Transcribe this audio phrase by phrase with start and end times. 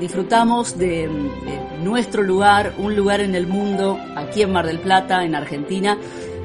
[0.00, 1.08] disfrutamos de,
[1.82, 5.98] nuestro lugar, un lugar en el mundo, aquí en Mar del Plata, en Argentina,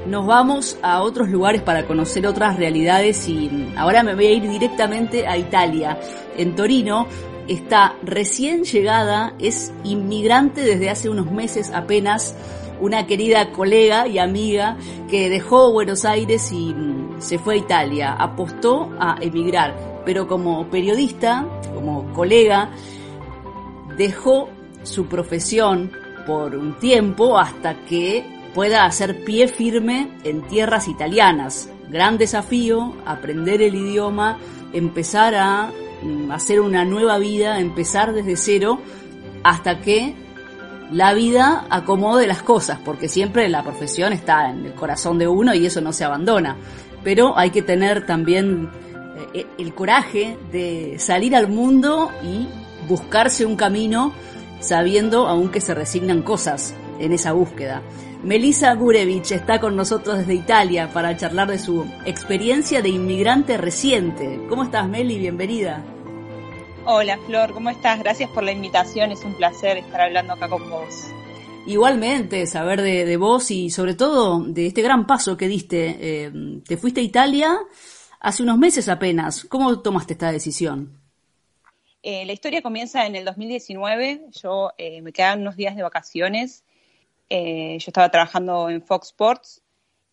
[0.05, 4.48] nos vamos a otros lugares para conocer otras realidades y ahora me voy a ir
[4.48, 5.98] directamente a Italia.
[6.38, 7.08] En Torino
[7.48, 12.35] está recién llegada, es inmigrante desde hace unos meses apenas,
[12.80, 14.77] una querida colega y amiga
[15.10, 16.76] que dejó Buenos Aires y
[17.18, 22.70] se fue a Italia, apostó a emigrar, pero como periodista, como colega,
[23.98, 24.49] dejó
[24.84, 25.91] su profesión
[26.26, 31.70] por un tiempo hasta que pueda hacer pie firme en tierras italianas.
[31.90, 34.40] Gran desafío, aprender el idioma,
[34.73, 35.71] empezar a
[36.32, 38.79] hacer una nueva vida, empezar desde cero,
[39.43, 40.16] hasta que
[40.91, 45.54] la vida acomode las cosas, porque siempre la profesión está en el corazón de uno
[45.54, 46.57] y eso no se abandona.
[47.04, 48.70] Pero hay que tener también
[49.57, 52.48] el coraje de salir al mundo y
[52.88, 54.14] buscarse un camino
[54.60, 57.82] sabiendo aún que se resignan cosas en esa búsqueda.
[58.24, 64.40] Melissa Gurevich está con nosotros desde Italia para charlar de su experiencia de inmigrante reciente.
[64.50, 65.19] ¿Cómo estás, Meli?
[65.19, 65.84] Bienvenida.
[66.86, 68.00] Hola, Flor, ¿cómo estás?
[68.00, 71.08] Gracias por la invitación, es un placer estar hablando acá con vos.
[71.68, 75.97] Igualmente, saber de, de vos y sobre todo de este gran paso que diste.
[76.00, 77.58] Eh, te fuiste a Italia
[78.19, 79.46] hace unos meses apenas.
[79.46, 81.04] ¿Cómo tomaste esta decisión?
[82.07, 84.25] Eh, la historia comienza en el 2019.
[84.29, 86.63] Yo eh, me quedaban unos días de vacaciones.
[87.31, 89.63] Eh, yo estaba trabajando en Fox Sports.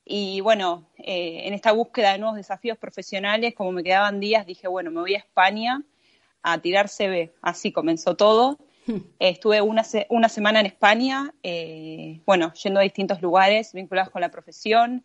[0.02, 4.91] Y bueno, en esta búsqueda de nuevos desafíos profesionales, como me quedaban días, dije, bueno,
[4.91, 5.82] me voy a España
[6.42, 7.34] a tirar CV.
[7.42, 8.58] Así comenzó todo.
[9.19, 11.34] estuve una, una, semana en España,
[12.25, 15.04] bueno, yendo a distintos lugares vinculados con la profesión,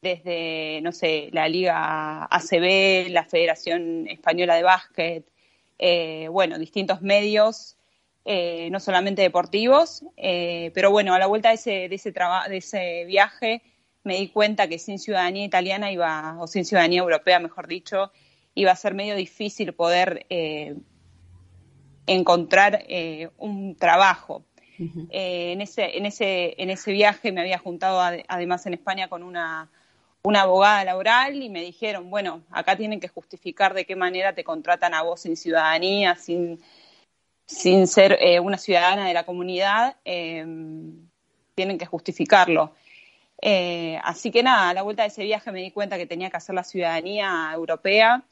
[0.00, 5.32] desde, no sé, la Liga ACB, la Federación Española de Básquet,
[5.78, 7.76] eh, bueno, distintos medios,
[8.24, 12.56] eh, no solamente deportivos, eh, pero bueno, a la vuelta de ese, de ese, de
[12.56, 13.62] ese viaje
[14.04, 18.12] me di cuenta que sin ciudadanía italiana iba, o sin ciudadanía europea, mejor dicho,
[18.54, 20.26] iba a ser medio difícil poder
[22.06, 22.84] encontrar
[23.38, 24.44] un trabajo.
[24.78, 29.70] en, ese, en, ese, en ese viaje me había juntado además en España con una
[30.24, 34.44] una abogada laboral y me dijeron, bueno, acá tienen que justificar de qué manera te
[34.44, 36.60] contratan a vos sin ciudadanía, sin,
[37.46, 40.44] sin ser eh, una ciudadana de la comunidad, eh,
[41.54, 42.72] tienen que justificarlo.
[43.40, 46.30] Eh, así que nada, a la vuelta de ese viaje me di cuenta que tenía
[46.30, 48.22] que hacer la ciudadanía europea.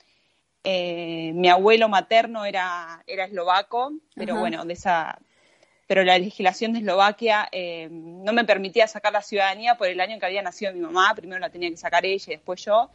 [0.65, 4.41] mi abuelo materno era, era eslovaco, pero Ajá.
[4.41, 5.19] bueno, de esa,
[5.91, 10.13] pero la legislación de Eslovaquia eh, no me permitía sacar la ciudadanía por el año
[10.13, 12.91] en que había nacido mi mamá, primero la tenía que sacar ella y después yo.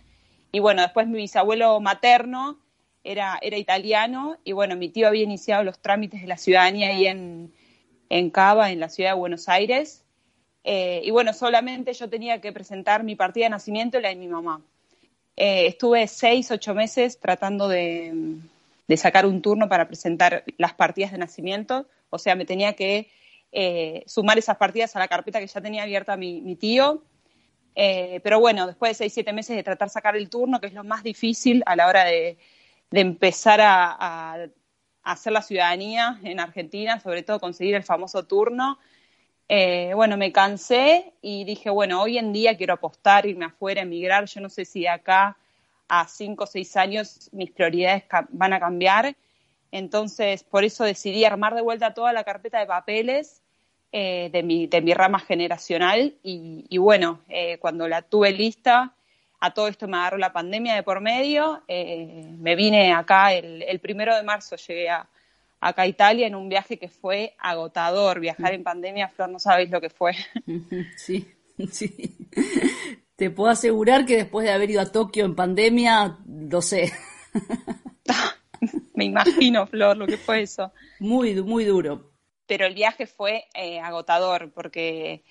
[0.53, 2.57] Y bueno, después mi bisabuelo materno
[3.03, 7.05] era, era italiano y bueno, mi tío había iniciado los trámites de la ciudadanía ahí
[7.05, 7.51] en,
[8.07, 10.05] en Cava, en la ciudad de Buenos Aires.
[10.63, 14.15] Eh, y bueno, solamente yo tenía que presentar mi partida de nacimiento y la de
[14.15, 14.61] mi mamá.
[15.35, 18.37] Eh, estuve seis, ocho meses tratando de,
[18.87, 23.09] de sacar un turno para presentar las partidas de nacimiento o sea, me tenía que
[23.51, 27.03] eh, sumar esas partidas a la carpeta que ya tenía abierta mi, mi tío.
[27.75, 30.67] Eh, pero bueno, después de seis, siete meses de tratar de sacar el turno, que
[30.67, 32.37] es lo más difícil a la hora de,
[32.91, 34.47] empezar a,
[35.03, 38.79] hacer la ciudadanía en Argentina, sobre todo conseguir el famoso turno,
[39.47, 44.25] eh, bueno, me cansé y dije, bueno, hoy en día quiero apostar, irme afuera, emigrar.
[44.25, 45.37] Yo no sé si de acá
[45.87, 49.15] a cinco o seis años mis prioridades van a cambiar
[49.75, 53.41] entonces, por eso decidí armar de vuelta toda la carpeta de papeles
[53.91, 58.93] eh, de, mi, de mi rama generacional y, y bueno, eh, cuando la tuve lista,
[59.41, 63.63] a todo esto me agarró la pandemia de por medio, eh, me vine acá el,
[63.63, 65.09] el, primero de marzo, llegué a,
[65.59, 69.71] acá a Italia en un viaje que fue agotador, viajar en pandemia, Flor, no sabéis
[69.71, 70.13] lo que fue.
[70.95, 71.29] Sí,
[71.69, 72.15] sí.
[73.17, 76.93] Te puedo asegurar que después de haber ido a Tokio en pandemia, lo sé.
[78.93, 80.71] me imagino, Flor, lo que fue eso.
[80.99, 82.11] Muy, muy duro.
[82.47, 85.23] Pero el viaje fue eh, agotador porque,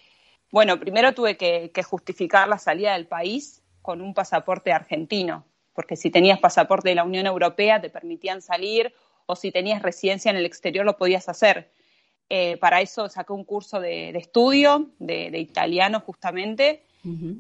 [0.51, 5.97] bueno, primero tuve que, que, justificar la salida del país con un pasaporte argentino, porque
[5.97, 8.93] si tenías pasaporte de la Unión Europea te permitían salir
[9.27, 11.71] o si tenías residencia en el exterior lo podías hacer.
[12.29, 16.85] Eh, para eso saqué un curso de, estudio de, italiano justamente.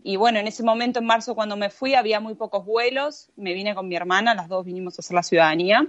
[0.02, 3.30] Y bueno, en ese momento, en marzo, cuando me fui, había muy pocos vuelos.
[3.36, 5.86] Me vine con mi hermana, las dos vinimos a hacer la ciudadanía.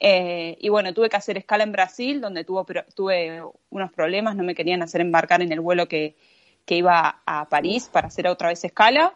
[0.00, 4.54] Eh, y bueno, tuve que hacer escala en Brasil, donde tuve unos problemas, no me
[4.54, 6.16] querían hacer embarcar en el vuelo que,
[6.64, 9.14] que iba a París para hacer otra vez escala,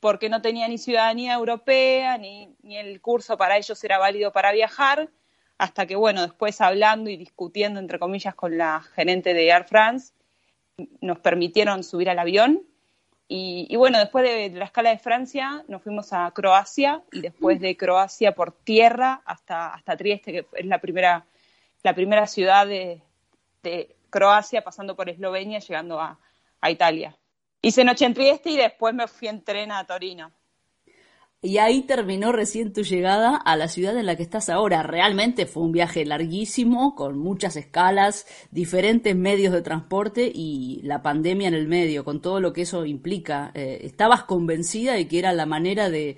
[0.00, 4.52] porque no tenía ni ciudadanía europea, ni, ni el curso para ellos era válido para
[4.52, 5.10] viajar
[5.62, 10.12] hasta que, bueno, después hablando y discutiendo, entre comillas, con la gerente de Air France,
[11.00, 12.62] nos permitieron subir al avión.
[13.28, 17.78] Y, bueno, después de, la escala de Francia, nos fuimos a Croacia y después de
[17.78, 21.24] Croacia por tierra hasta, hasta Trieste, que es la primera,
[21.82, 23.00] la primera ciudad de,
[24.10, 26.18] Croacia, pasando por Eslovenia, llegando a,
[26.60, 27.16] a Italia.
[27.62, 30.30] Hice noche en Trieste y después me fui en tren a Torino.
[31.44, 34.84] Y ahí terminó recién tu llegada a la ciudad en la que estás ahora.
[34.84, 41.48] Realmente fue un viaje larguísimo, con muchas escalas, diferentes medios de transporte y la pandemia
[41.48, 43.50] en el medio, con todo lo que eso implica.
[43.54, 46.16] Eh, ¿Estabas convencida de que era la manera de,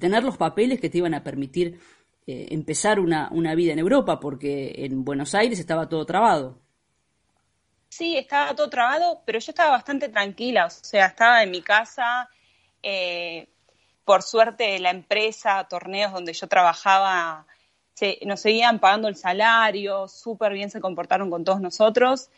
[0.00, 1.78] tener los papeles que te iban a permitir
[2.26, 4.18] eh, empezar una, vida en Europa?
[4.18, 6.58] Porque en Buenos Aires estaba todo trabado.
[7.88, 10.66] Sí, estaba todo trabado, pero yo estaba bastante tranquila.
[10.66, 12.28] O sea, estaba en mi casa.
[12.82, 13.48] Eh,
[14.06, 17.44] por suerte la empresa, torneos donde yo trabajaba,
[18.24, 22.30] nos seguían pagando el salario, súper bien se comportaron con todos nosotros.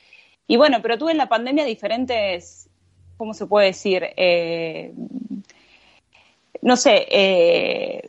[0.47, 2.71] Y bueno, pero tuve en la pandemia diferentes,
[3.19, 4.03] ¿cómo se puede decir?
[4.17, 4.95] Eh,
[6.63, 8.09] no sé, eh,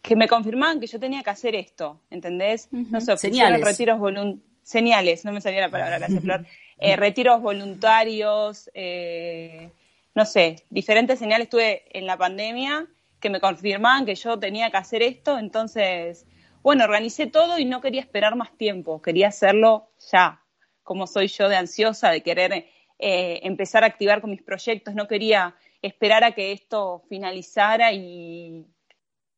[0.00, 2.68] que me confirmaban que yo tenía que hacer esto, ¿entendés?
[2.70, 3.62] No sé, señales.
[3.62, 4.00] retiros
[4.62, 6.46] señales, no me salía la palabra, gracias Flor.
[6.78, 9.70] Eh, retiros voluntarios, eh,
[10.16, 12.86] no sé, diferentes señales tuve en la pandemia
[13.20, 16.26] que me confirmaban que yo tenía que hacer esto, entonces,
[16.62, 20.42] bueno, organicé todo y no quería esperar más tiempo, quería hacerlo ya,
[20.82, 22.66] como soy yo de ansiosa, de querer
[22.98, 28.64] eh, empezar a activar con mis proyectos, no quería esperar a que esto finalizara y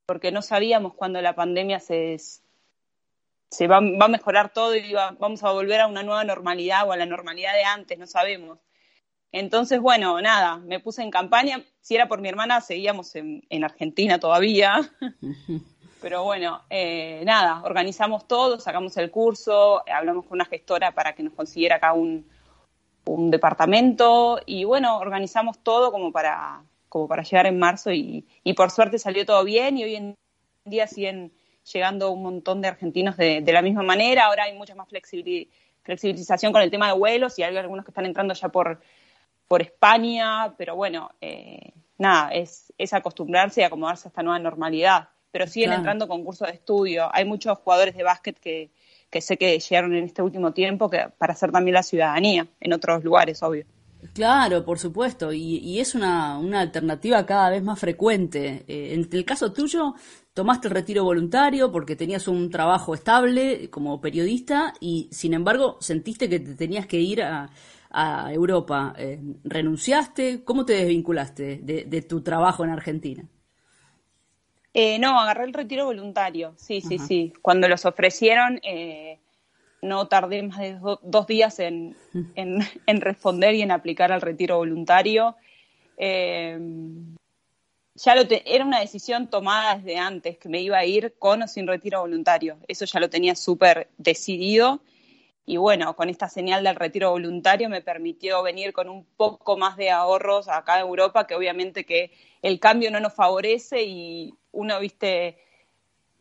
[0.07, 2.19] porque no sabíamos cuándo la pandemia se,
[3.51, 6.93] se va, va, a mejorar todo y vamos a volver a una nueva normalidad o
[6.93, 8.61] a la normalidad de antes, no sabemos.
[9.33, 11.63] Entonces, bueno, nada, me puse en campaña.
[11.81, 14.91] Si era por mi hermana, seguíamos en, Argentina todavía.
[16.01, 21.25] Pero bueno, eh, nada, organizamos todo, sacamos el curso, hablamos con una gestora para que
[21.25, 22.27] nos consiguiera acá un,
[23.31, 28.99] departamento y bueno, organizamos todo como para, como para llegar en marzo y, por suerte
[28.99, 30.15] salió todo bien y hoy en
[30.67, 31.33] día siguen
[31.73, 34.27] llegando un montón de argentinos de, de la misma manera.
[34.27, 38.05] Ahora hay mucha más flexibilización con el tema de vuelos y hay algunos que están
[38.05, 38.79] entrando ya por
[39.49, 45.09] por España, pero bueno, eh, nada, es, es acostumbrarse y acomodarse a esta nueva normalidad.
[45.31, 47.09] Pero siguen entrando con cursos de estudio.
[47.13, 48.71] Hay muchos jugadores de básquet que,
[49.11, 52.73] que sé que llegaron en este último tiempo que, para hacer también la ciudadanía en
[52.73, 53.67] otros lugares, obvio.
[54.15, 58.65] Claro, por supuesto, y, es una, una, alternativa cada vez más frecuente.
[58.69, 59.95] Eh, en el caso tuyo,
[60.33, 66.29] tomaste el retiro voluntario porque tenías un trabajo estable como periodista y, sin embargo, sentiste
[66.29, 67.51] que te tenías que ir a,
[67.91, 70.45] a Europa, eh, ¿renunciaste?
[70.45, 73.25] ¿Cómo te desvinculaste de, tu trabajo en Argentina?
[74.75, 77.33] Eh, no, agarré el retiro voluntario, sí, sí, sí.
[77.41, 79.19] Cuando los ofrecieron, eh,
[79.81, 81.97] no tardé más de dos días en,
[82.35, 85.37] en, responder y en aplicar al retiro voluntario.
[85.97, 86.59] ya
[88.15, 91.67] lo era una decisión tomada desde antes, que me iba a ir con o sin
[91.67, 92.59] retiro voluntario.
[92.69, 94.83] Eso ya lo tenía súper decidido
[95.49, 99.79] y bueno, con esta señal del retiro voluntario me permitió venir con un poco más
[99.79, 102.13] de ahorros acá en Europa, que obviamente que
[102.43, 105.39] el cambio no nos favorece y uno, viste,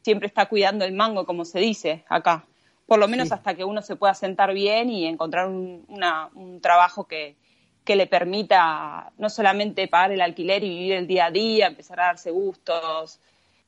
[0.01, 2.45] siempre está cuidando el mango, como se dice acá,
[2.85, 5.85] por lo menos hasta que uno se pueda sentar bien y encontrar un,
[6.33, 7.35] un trabajo que,
[7.83, 11.99] que le permita no solamente pagar el alquiler y vivir el día a día, empezar
[11.99, 13.19] a darse gustos,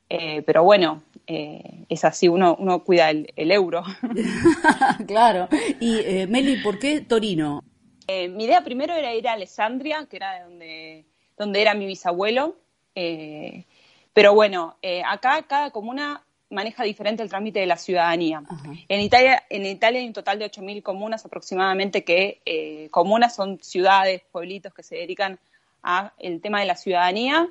[0.08, 3.84] eh, pero bueno, eh, es así, uno, uno cuida el, euro.
[5.08, 5.48] claro.
[5.80, 7.64] Y eh, Meli, ¿por qué Torino?
[8.08, 11.06] mi idea primero era ir a Alessandria, que era donde,
[11.38, 12.56] donde era mi bisabuelo.
[12.96, 18.42] pero bueno, acá cada comuna maneja diferente el trámite de la ciudadanía.
[18.88, 24.24] En Italia, en Italia hay un total de 8.000 comunas aproximadamente que comunas son ciudades,
[24.32, 25.38] pueblitos que se dedican
[25.84, 27.48] a el tema de la ciudadanía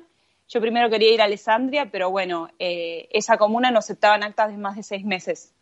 [0.49, 4.57] yo primero quería ir a Alessandria, pero bueno, eh, esa comuna no aceptaban actas de
[4.57, 5.53] más de seis meses.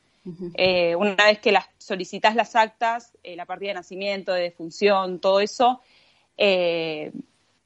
[0.55, 5.19] Eh, una vez que las solicitas las actas, eh, la partida de nacimiento, de defunción,
[5.19, 5.81] todo eso,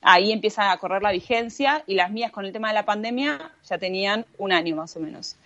[0.01, 3.51] ahí empieza a correr la vigencia y las mías con el tema de la pandemia
[3.67, 5.37] ya tenían un año más o menos.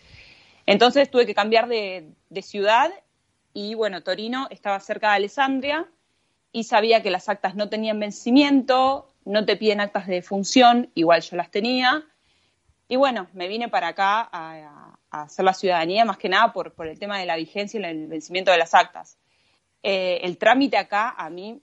[0.66, 2.06] Entonces tuve que cambiar de,
[2.42, 2.92] ciudad
[3.54, 5.88] y bueno, Torino estaba cerca de Alessandria
[6.52, 11.22] y sabía que las actas no tenían vencimiento, no te piden actas de función, igual
[11.22, 12.04] yo las tenía.
[12.88, 16.88] Y bueno, me vine para acá a, hacer la ciudadanía más que nada por, por,
[16.88, 19.18] el tema de la vigencia y el vencimiento de las actas.
[19.82, 21.62] Eh, el trámite acá a mí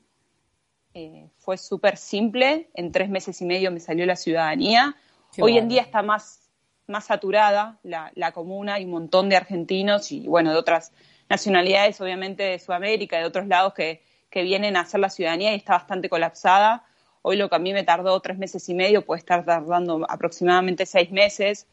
[0.94, 4.96] eh, fue súper simple, en tres meses y medio me salió la ciudadanía.
[5.38, 6.50] Hoy en día está más,
[6.86, 10.92] más saturada la, la, comuna, hay un montón de argentinos y bueno, de otras
[11.28, 15.56] nacionalidades, obviamente de Sudamérica, de otros lados que, que vienen a hacer la ciudadanía y
[15.56, 16.84] está bastante colapsada.
[17.22, 20.86] Hoy lo que a mí me tardó tres meses y medio puede estar tardando aproximadamente
[20.86, 21.68] seis meses,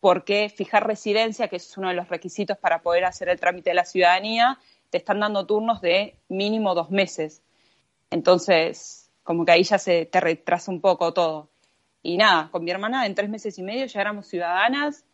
[0.00, 3.74] porque fijar residencia, que es uno de los requisitos para poder hacer el trámite de
[3.74, 4.58] la ciudadanía,
[4.90, 7.42] te están dando turnos de mínimo dos meses.
[8.10, 11.50] Entonces, como que ahí ya se te retrasa un poco todo.
[12.02, 15.04] Y nada, con mi hermana en tres meses y medio ya éramos ciudadanas,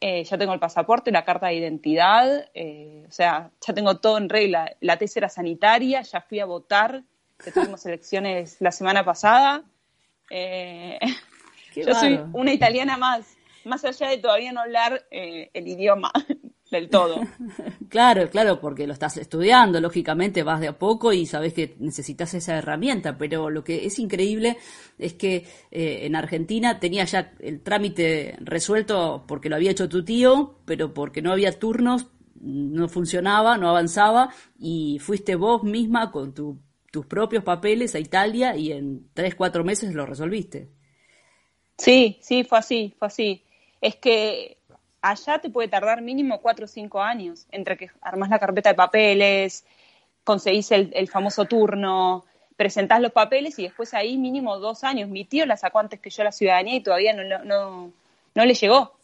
[0.00, 4.18] eh, ya tengo el pasaporte, la carta de identidad, eh, o sea, ya tengo todo
[4.18, 4.76] en regla.
[4.80, 7.02] La tesis era sanitaria, ya fui a votar,
[7.42, 9.64] que tuvimos elecciones la semana pasada.
[10.30, 10.98] Eh,
[11.74, 16.12] yo soy una italiana más, más allá de todavía no hablar el idioma
[16.70, 17.20] del todo.
[17.88, 22.34] claro, claro, porque lo estás estudiando, lógicamente vas de a poco y sabes que necesitas
[22.34, 24.56] esa herramienta, pero lo que es increíble
[24.98, 30.04] es que eh, en Argentina tenía ya el trámite resuelto porque lo había hecho tu
[30.04, 32.08] tío, pero porque no había turnos,
[32.40, 36.34] no funcionaba, no avanzaba y fuiste vos misma con
[36.90, 40.68] tus propios papeles a Italia y en tres, cuatro meses lo resolviste.
[41.78, 43.44] Sí, sí, fue así, fue así.
[43.80, 44.58] Es que
[45.02, 48.74] allá te puede tardar mínimo cuatro o cinco años entre que armas la carpeta de
[48.74, 49.64] papeles,
[50.24, 52.24] conseguís el, famoso turno,
[52.56, 55.08] presentás los papeles y después ahí mínimo dos años.
[55.08, 57.92] Mi tío la sacó antes que yo la ciudadanía y todavía no, no,
[58.34, 58.96] no le llegó.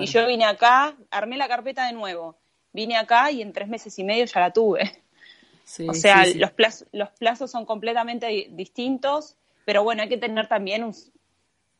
[0.00, 2.36] Y yo vine acá, armé la carpeta de nuevo,
[2.72, 5.03] vine acá y en tres meses y medio ya la tuve.
[5.88, 10.84] O sea, Los, plazos, los plazos son completamente distintos, pero bueno, hay que tener también
[10.84, 10.94] un,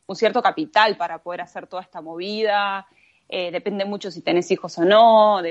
[0.07, 2.87] un cierto capital para poder hacer toda esta movida,
[3.27, 5.41] eh, depende mucho si tenés hijos o no.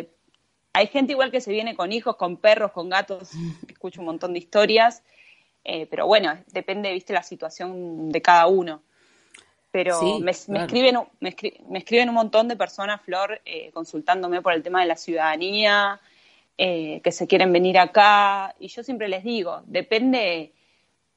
[0.73, 3.31] Hay gente igual que se viene con hijos, con perros, con gatos,
[3.69, 5.03] escucho un montón de historias,
[5.64, 8.83] eh, pero bueno, depende, viste, la situación de cada uno.
[9.71, 11.31] Pero me, escriben, me,
[11.79, 16.00] escriben un montón de personas, Flor, eh, consultándome por el tema de la ciudadanía,
[16.57, 20.53] que se quieren venir acá, y yo siempre les digo, depende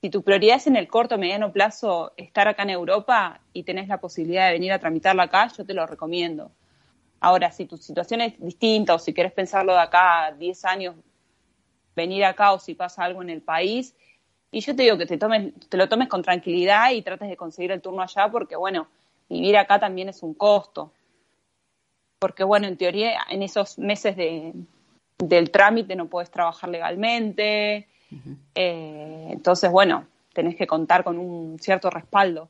[0.01, 3.63] si tu prioridad es en el corto o mediano plazo estar acá en Europa y
[3.63, 6.51] tenés la posibilidad de venir a tramitarla acá, yo te lo recomiendo.
[7.19, 10.95] Ahora, si tu situación es distinta o si quieres pensarlo de acá a 10 años,
[11.95, 13.95] venir acá o si pasa algo en el país,
[14.51, 17.35] y yo te digo que te, tomes, te lo tomes con tranquilidad y trates de
[17.35, 18.87] conseguir el turno allá porque, bueno,
[19.27, 20.93] vivir acá también es un costo.
[22.19, 24.53] Porque, bueno, en teoría, en esos meses de,
[25.17, 27.87] del trámite no puedes trabajar legalmente,
[28.55, 32.49] eh, entonces, bueno, tenés que contar con un cierto respaldo.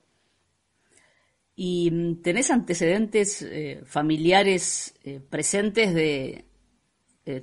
[1.56, 6.44] ¿Y mm, tenés antecedentes eh, familiares eh, presentes de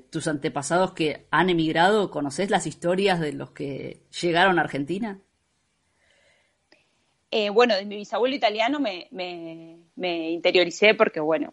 [0.09, 2.11] tus antepasados que han emigrado?
[2.11, 5.21] ¿Conoces las historias de los que llegaron a Argentina?
[7.53, 11.53] bueno, de mi bisabuelo italiano me, me interioricé porque, bueno,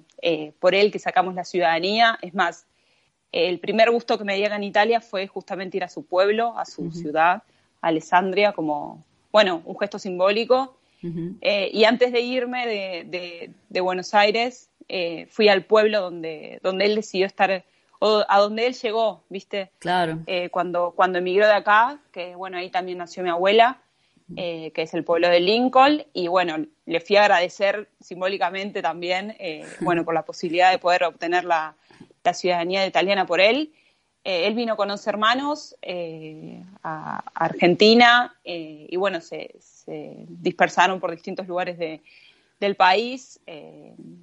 [0.60, 2.68] por él que sacamos la ciudadanía, es más,
[3.32, 6.66] el primer gusto que me dieron en Italia fue justamente ir a su pueblo, a
[6.66, 7.44] su ciudad,
[7.82, 10.78] Alessandria, como, bueno, un gesto simbólico.
[11.42, 16.96] Eh, y antes de irme de, Buenos Aires, eh, fui al pueblo donde, donde él
[16.96, 17.64] decidió estar,
[18.00, 19.72] o a donde él llegó, ¿viste?
[19.80, 20.20] Claro.
[20.28, 23.80] Eh, cuando, cuando emigró de acá, que bueno, ahí también nació mi abuela,
[24.36, 29.36] que es el pueblo de Lincoln, y bueno, le fui a agradecer simbólicamente también,
[29.82, 31.76] bueno, por la posibilidad de poder obtener la,
[32.24, 33.74] la ciudadanía italiana por él.
[34.24, 39.56] Eh, él vino con 11 hermanos eh, a, Argentina eh, y bueno, se,
[40.28, 41.78] dispersaron por distintos lugares
[42.60, 43.42] del país.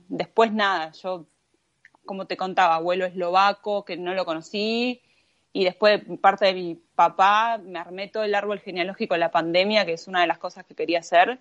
[0.08, 1.26] después nada, yo,
[2.06, 5.02] como te contaba, abuelo eslovaco, que no lo conocí,
[5.52, 9.84] y después parte de mi papá me armé todo el árbol genealógico en la pandemia,
[9.84, 11.40] que es una de las cosas que quería hacer.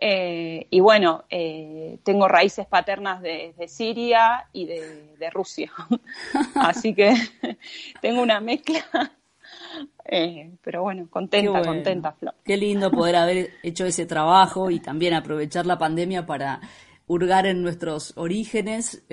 [0.00, 5.72] Eh, y bueno, eh, tengo raíces paternas de, Siria y de, Rusia.
[6.54, 7.12] Así que
[8.00, 8.80] tengo una mezcla.
[10.04, 12.34] Eh, pero bueno, contenta, contenta, Flor.
[12.44, 16.60] Qué lindo poder haber hecho ese trabajo y también aprovechar la pandemia para
[17.08, 19.04] hurgar en nuestros orígenes.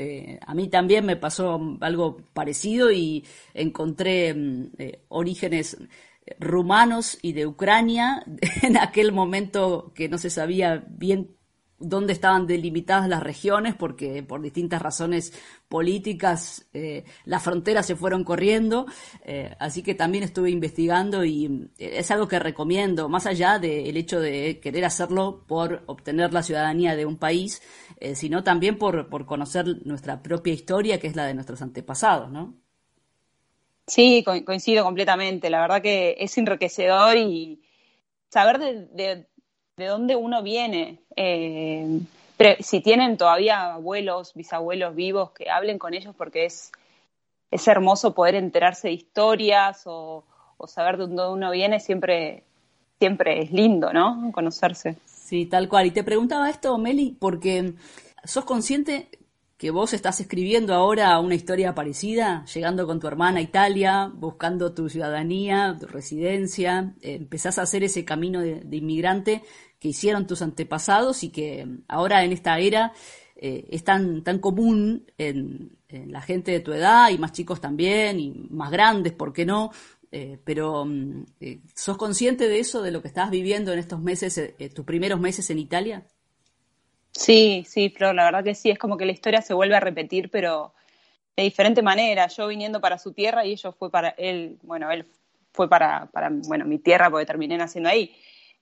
[0.46, 4.72] a mí también me pasó algo parecido y encontré mm,
[5.10, 5.78] orígenes
[6.40, 8.24] rumanos y de Ucrania
[8.62, 11.36] en aquel momento que no se sabía bien
[11.78, 15.34] dónde estaban delimitadas las regiones, porque por distintas razones
[15.68, 18.86] políticas eh, las fronteras se fueron corriendo,
[19.24, 23.98] eh, así que también estuve investigando y eh, es algo que recomiendo, más allá del
[23.98, 27.62] hecho de querer hacerlo por obtener la ciudadanía de un país,
[28.14, 32.65] sino también por, por conocer nuestra propia historia, que es la de nuestros antepasados, ¿no?
[33.88, 35.50] Sí, coincido completamente.
[35.50, 37.62] La verdad que es enriquecedor y
[38.30, 39.28] saber de
[39.78, 41.00] de dónde uno viene.
[41.16, 42.00] Eh,
[42.60, 46.72] si tienen todavía abuelos, bisabuelos vivos, que hablen con ellos porque es,
[47.52, 50.24] es hermoso poder enterarse de historias o,
[50.68, 52.44] saber de dónde uno viene, siempre,
[52.98, 54.32] siempre es lindo, ¿no?
[54.32, 54.98] Conocerse.
[55.06, 55.86] Sí, tal cual.
[55.88, 57.74] Y te preguntaba esto, Meli, porque
[58.24, 59.10] sos consciente
[59.58, 64.74] que vos estás escribiendo ahora una historia parecida, llegando con tu hermana a Italia, buscando
[64.74, 69.44] tu ciudadanía, tu residencia, empezás a hacer ese camino de inmigrante
[69.80, 72.92] que hicieron tus antepasados y que ahora en esta era
[73.38, 78.20] eh, es tan, tan común en, la gente de tu edad y más chicos también
[78.20, 79.72] y más grandes, ¿por qué no?
[80.12, 84.02] Eh, pero mm, eh, ¿sos consciente de eso, de lo que estás viviendo en estos
[84.02, 86.06] meses, tus primeros meses en Italia?
[87.18, 89.80] Sí, sí, Flor, la verdad que sí, es como que la historia se vuelve a
[89.80, 90.74] repetir, pero
[91.36, 92.28] de diferente manera.
[92.28, 95.06] Yo viniendo para su tierra y ellos fue para él, bueno, él
[95.54, 98.16] fue para, para bueno, mi tierra porque terminé naciendo ahí.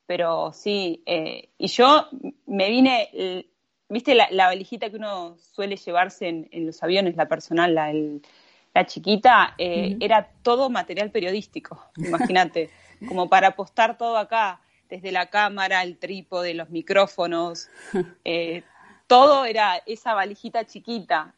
[0.06, 2.08] Pero sí, eh, y yo
[2.46, 3.48] me vine,
[3.90, 7.92] viste la, valijita que uno suele llevarse en, los aviones, la personal, la,
[8.74, 12.70] la chiquita, eh, era todo material periodístico, imagínate,
[13.08, 14.62] como para apostar todo acá,
[14.96, 17.70] desde la cámara, el trípode, los micrófonos,
[18.26, 18.64] eh,
[19.08, 21.34] todo era esa valijita chiquita.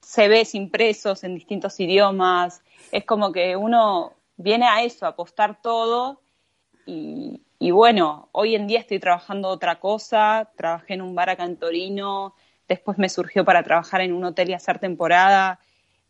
[0.00, 6.20] CVs impresos en distintos idiomas, es como que uno viene a eso, a apostar todo
[6.86, 11.56] y, bueno, hoy en día estoy trabajando otra cosa, trabajé en un bar acá en
[11.56, 12.34] Torino,
[12.68, 15.60] después me surgió para trabajar en un hotel y hacer temporada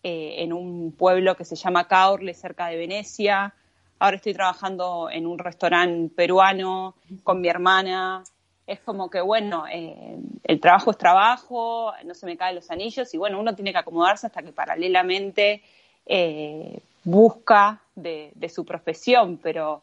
[0.02, 3.54] eh, en un pueblo que se llama Caorle, cerca de Venecia.
[4.00, 8.24] Ahora estoy trabajando en un restaurante peruano con mi hermana.
[8.66, 13.14] Es como que, bueno, eh, el trabajo es trabajo, no se me caen los anillos
[13.14, 15.62] y bueno, uno tiene que acomodarse hasta que paralelamente
[16.06, 19.82] eh, busca de, de, su profesión, pero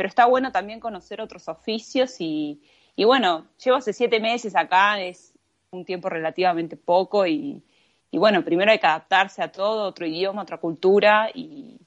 [0.00, 2.58] pero está bueno también conocer otros oficios y,
[2.96, 5.34] bueno, llevo hace siete meses acá, es
[5.72, 7.62] un tiempo relativamente poco y,
[8.10, 11.79] bueno, primero hay que adaptarse a todo, otro idioma, otra cultura y,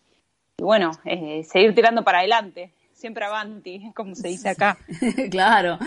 [0.66, 2.74] bueno, eh, seguir tirando para adelante.
[2.94, 4.78] Siempre avanti, como se dice acá.
[5.30, 5.78] claro,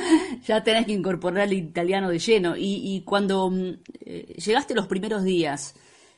[0.44, 2.54] ya tenés que incorporar el italiano de lleno.
[2.56, 5.74] Y, cuando mm, eh, llegaste los primeros días,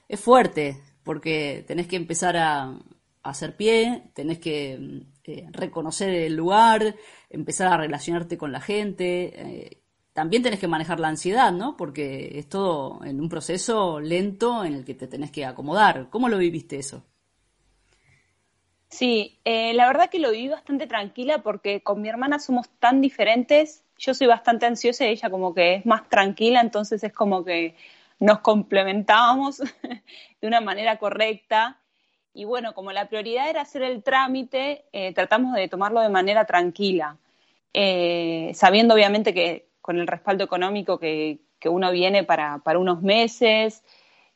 [0.09, 2.79] es fuerte, porque tenés que empezar a,
[3.23, 6.97] hacer pie, tenés que mm, eh, reconocer el lugar,
[7.31, 9.33] empezar a relacionarte con la gente.
[9.35, 11.77] Eh, también tenés que manejar la ansiedad, ¿no?
[11.77, 16.09] Porque es todo en un proceso lento en el que te tenés que acomodar.
[16.11, 17.05] ¿Cómo lo viviste eso?
[18.90, 23.01] Sí, eh, la verdad que lo viví bastante tranquila porque con mi hermana somos tan
[23.01, 23.85] diferentes.
[23.98, 27.77] Yo soy bastante ansiosa y ella como que es más tranquila, entonces es como que
[28.18, 29.59] nos complementábamos
[30.40, 31.79] de una manera correcta
[32.38, 36.44] y bueno, como la prioridad era hacer el trámite, eh, tratamos de tomarlo de manera
[36.44, 37.18] tranquila,
[37.74, 43.83] eh, sabiendo obviamente que con el respaldo económico que, uno viene para, unos meses,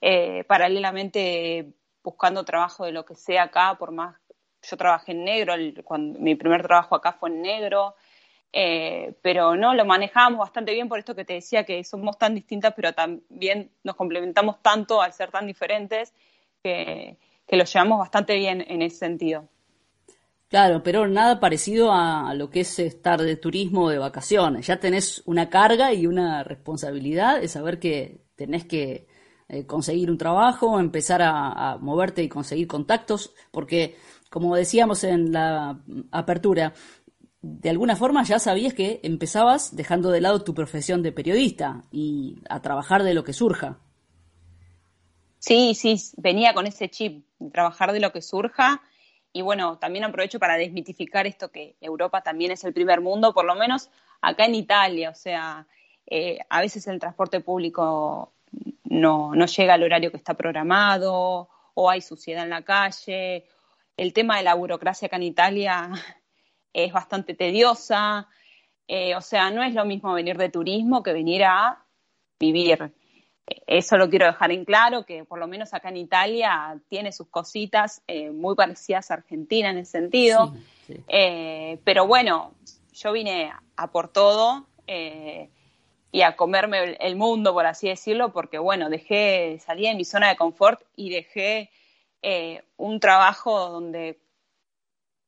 [0.00, 4.16] eh, paralelamente buscando trabajo de lo que sea acá, por más,
[4.62, 7.96] yo trabajé en negro, cuando, mi primer trabajo acá fue en negro,
[9.22, 12.74] pero no, lo manejamos bastante bien por esto que te decía que somos tan distintas,
[12.74, 16.12] pero también nos complementamos tanto al ser tan diferentes
[16.62, 17.16] que
[17.52, 19.46] que lo llevamos bastante bien en ese sentido.
[20.48, 24.66] Claro, pero nada parecido a lo que es estar de turismo o de vacaciones.
[24.66, 29.06] Ya tenés una carga y una responsabilidad de saber que tenés que
[29.48, 33.96] eh, conseguir un trabajo, empezar a, moverte y conseguir contactos, porque
[34.32, 35.78] como decíamos en la
[36.10, 36.72] apertura,
[37.42, 42.38] de alguna forma ya sabías que empezabas dejando de lado tu profesión de periodista y
[42.48, 43.78] a trabajar de lo que surja.
[45.38, 48.80] Sí, sí, venía con ese chip, trabajar de lo que surja.
[49.34, 53.44] Y bueno, también aprovecho para desmitificar esto que Europa también es el primer mundo, por
[53.44, 53.90] lo menos
[54.22, 55.10] acá en Italia.
[55.10, 55.66] O sea,
[56.06, 58.32] eh, a veces el transporte público
[58.84, 63.44] no, no llega al horario que está programado, o hay suciedad en la calle.
[63.96, 65.90] El tema de la burocracia acá en Italia
[66.72, 68.28] es bastante tediosa.
[68.88, 71.84] Eh, o sea, no es lo mismo venir de turismo que venir a
[72.38, 72.92] vivir.
[73.66, 77.28] eso lo quiero dejar en claro, que por lo menos acá en Italia tiene sus
[77.28, 80.54] cositas eh, muy parecidas a Argentina en ese sentido.
[81.08, 82.54] Eh, pero bueno,
[82.92, 85.50] yo vine a por todo eh,
[86.10, 90.28] y a comerme el mundo, por así decirlo, porque bueno, dejé, salí de mi zona
[90.28, 91.70] de confort y dejé
[92.76, 94.20] un trabajo donde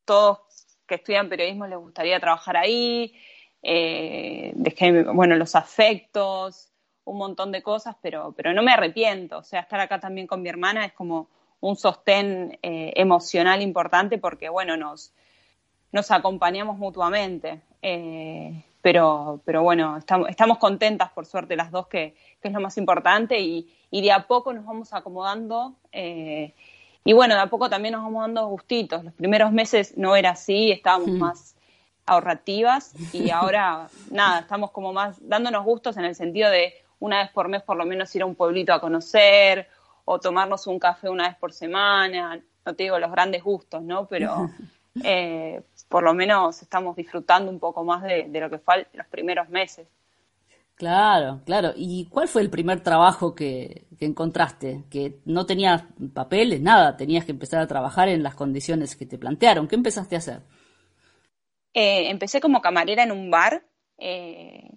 [0.04, 0.38] todos
[0.86, 3.14] que estudian periodismo les gustaría trabajar ahí,
[3.62, 9.38] dejé, bueno, los afectos, un montón de cosas, pero, pero no me arrepiento.
[9.38, 11.28] O sea, estar acá también con mi hermana es como
[11.60, 15.12] un sostén eh, emocional importante porque, bueno, nos,
[15.92, 17.60] nos acompañamos mutuamente.
[17.82, 22.60] Eh, pero, pero bueno, estamos, estamos contentas, por suerte, las dos, que, que es lo
[22.60, 25.76] más importante, y, y, de a poco nos vamos acomodando.
[25.90, 26.54] Eh,
[27.04, 29.04] y bueno, de a poco también nos vamos dando gustitos.
[29.04, 31.54] Los primeros meses no era así, estábamos más
[32.06, 37.30] ahorrativas y ahora, nada, estamos como más dándonos gustos en el sentido de una vez
[37.30, 39.68] por mes por lo menos ir a un pueblito a conocer
[40.04, 44.06] o tomarnos un café una vez por semana, no te digo los grandes gustos, ¿no?
[44.06, 44.50] Pero
[45.04, 49.48] eh, por lo menos estamos disfrutando un poco más de, lo que fue los primeros
[49.48, 49.86] meses.
[50.76, 51.72] Claro, claro.
[51.76, 54.84] ¿Y cuál fue el primer trabajo que, encontraste?
[54.90, 59.18] Que no tenías papeles, nada, tenías que empezar a trabajar en las condiciones que te
[59.18, 59.68] plantearon.
[59.68, 60.42] ¿Qué empezaste a hacer?
[61.72, 63.64] Eh, empecé como camarera en un bar.
[63.98, 64.68] Eh,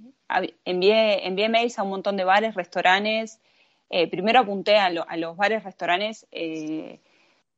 [0.66, 3.40] envié, envié mails a un montón de bares, restaurantes.
[3.90, 7.00] Eh, primero apunté a, los bares, restaurantes eh,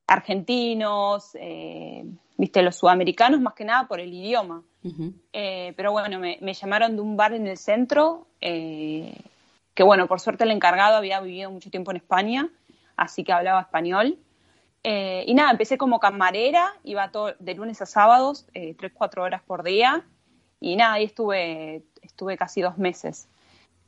[0.08, 2.06] argentinos, eh,
[2.40, 4.64] viste, los sudamericanos más que nada por el idioma.
[5.76, 10.52] pero bueno, me, llamaron de un bar en el centro, que bueno, por suerte el
[10.52, 12.50] encargado había vivido mucho tiempo en España,
[12.96, 14.18] así que hablaba español.
[14.84, 19.64] y nada, empecé como camarera, iba todo, de lunes a sábados, tres, cuatro horas por
[19.64, 20.04] día.
[20.62, 23.28] Y nada, ahí estuve estuve casi dos meses.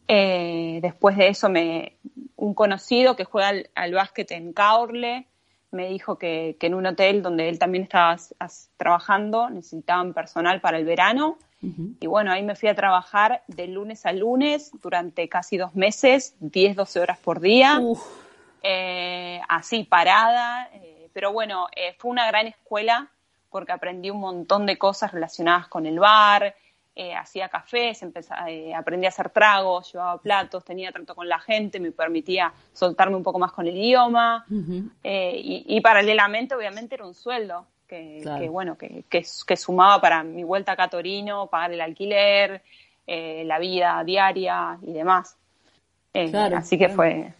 [0.07, 1.97] Eh, después de eso, me,
[2.35, 5.27] un conocido que juega al, básquet en Caorle
[5.71, 8.17] me dijo que, en un hotel donde él también estaba
[8.77, 11.37] trabajando necesitaban personal para el verano.
[11.99, 16.35] Y bueno, ahí me fui a trabajar de lunes a lunes durante casi dos meses,
[16.39, 17.79] 10, 12 horas por día,
[18.63, 20.67] eh, así parada.
[20.73, 21.67] Eh, pero bueno,
[21.99, 23.11] fue una gran escuela
[23.51, 26.55] porque aprendí un montón de cosas relacionadas con el bar,
[26.93, 28.03] eh, hacía cafés,
[28.47, 33.15] eh, aprendí a hacer tragos, llevaba platos, tenía trato con la gente, me permitía soltarme
[33.15, 34.45] un poco más con el idioma
[35.01, 39.23] eh, y, paralelamente obviamente era un sueldo que, bueno, que, que,
[39.55, 42.61] sumaba para mi vuelta acá a Torino, pagar el alquiler,
[43.07, 45.37] la vida diaria y demás.
[46.13, 47.33] así que fue...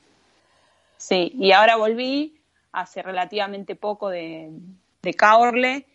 [0.96, 2.40] Sí, y ahora volví
[2.72, 4.52] hace relativamente poco de,
[5.02, 5.88] de Caorle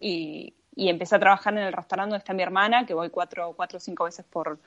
[0.00, 3.52] y, y empecé a trabajar en el restaurante donde está mi hermana, que voy cuatro,
[3.54, 4.58] cuatro o cinco veces por,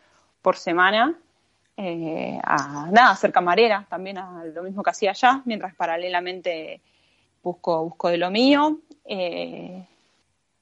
[0.41, 1.18] por semana,
[1.78, 6.82] eh, a nada, ser camarera, también a lo mismo que hacía allá, mientras paralelamente
[7.44, 8.80] busco, busco de lo mío.
[9.04, 9.86] Eh,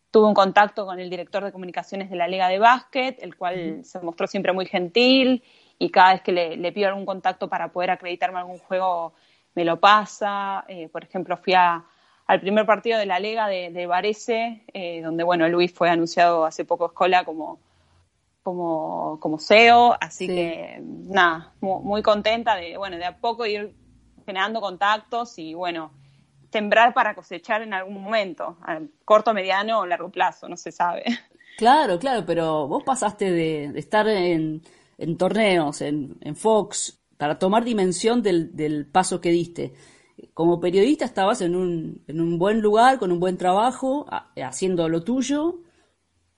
[0.09, 3.83] tuve un contacto con el director de comunicaciones de la Liga de Básquet, el cual
[3.83, 5.43] se mostró siempre muy gentil
[5.79, 9.13] y cada vez que le, pido algún contacto para poder acreditarme algún juego
[9.55, 10.65] me lo pasa.
[10.67, 11.83] Eh, por ejemplo, fui a,
[12.27, 16.45] al primer partido de la Lega de, de Varese, eh, donde bueno, Luis fue anunciado
[16.45, 17.59] hace poco escola como,
[18.43, 23.75] como, como CEO, así que nada, muy, contenta de, bueno, de a poco ir
[24.25, 25.91] generando contactos y bueno,
[26.51, 31.03] sembrar para cosechar en algún momento, a corto, mediano o largo plazo, no se sabe.
[31.55, 34.63] Claro, claro, pero vos pasaste de, estar en,
[34.97, 39.71] en torneos, en, en, Fox, para tomar dimensión del, del paso que diste
[40.33, 45.03] como periodista estabas en un, en un buen lugar, con un buen trabajo, haciendo lo
[45.03, 45.59] tuyo,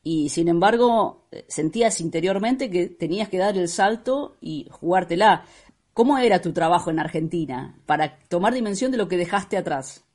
[0.05, 5.45] y sin embargo eh, sentías interiormente que tenías que dar el salto y jugártela.
[5.93, 10.05] ¿Cómo era tu trabajo en Argentina para tomar dimensión de lo que dejaste atrás?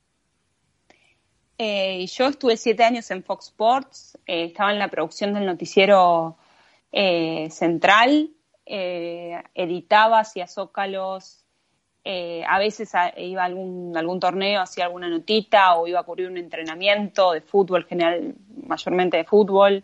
[1.57, 6.37] Eh, yo estuve siete años en Fox Sports, eh, estaba en la producción del noticiero
[6.93, 8.31] central,
[8.65, 11.40] editaba, hacía zócalos,
[12.03, 16.27] eh, a veces iba a algún, algún torneo, hacía alguna notita o iba a cubrir
[16.27, 18.35] un entrenamiento de fútbol, general,
[18.65, 19.83] mayormente de fútbol.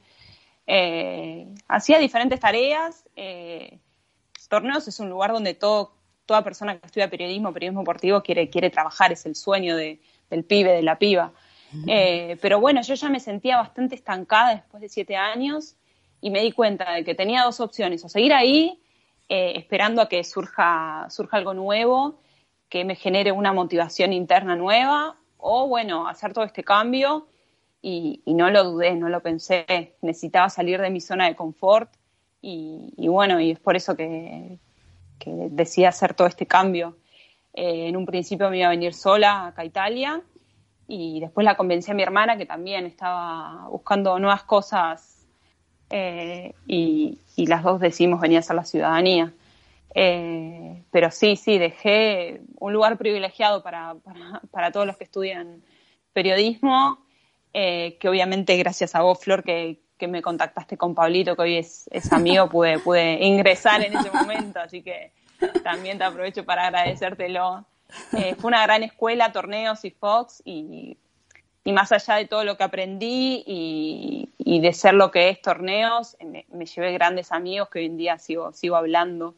[0.65, 3.05] Eh, hacía diferentes tareas.
[3.15, 3.77] Eh,
[4.49, 5.93] torneos es un lugar donde todo,
[6.25, 9.99] toda persona que estudia periodismo, periodismo deportivo, quiere, quiere trabajar, es el sueño de,
[10.29, 11.33] del pibe, de la piba.
[12.41, 15.75] pero bueno, yo ya me sentía bastante estancada después de siete años
[16.21, 18.81] y me di cuenta de que tenía dos opciones, o seguir ahí
[19.29, 22.19] eh, esperando a que surja, surja algo nuevo,
[22.69, 27.27] que me genere una motivación interna nueva, o bueno, hacer todo este cambio
[27.81, 31.91] y, no lo dudé, no lo pensé, necesitaba salir de mi zona de confort
[32.41, 34.59] y, bueno, y es por eso que,
[35.25, 36.97] decidí hacer todo este cambio.
[37.53, 40.21] Eh, en un principio me iba a venir sola acá a Italia
[40.87, 45.16] y después la convencí a mi hermana que también estaba buscando nuevas cosas
[45.89, 49.33] eh, y, las dos decidimos venir a hacer la ciudadanía.
[49.95, 53.95] Eh, pero sí, sí, dejé un lugar privilegiado para,
[54.51, 55.61] para, todos los que estudian
[56.13, 56.99] periodismo,
[57.53, 61.89] que obviamente gracias a vos, Flor, que, que me contactaste con Pablito, que hoy es,
[61.91, 65.11] es amigo, pude, pude ingresar en ese momento, así que
[65.63, 67.65] también te aprovecho para agradecértelo.
[68.13, 70.97] Eh, fue una gran escuela, torneos y Fox, y,
[71.67, 76.17] y, más allá de todo lo que aprendí y, de ser lo que es torneos,
[76.23, 79.35] me, me, llevé grandes amigos que hoy en día sigo, sigo hablando.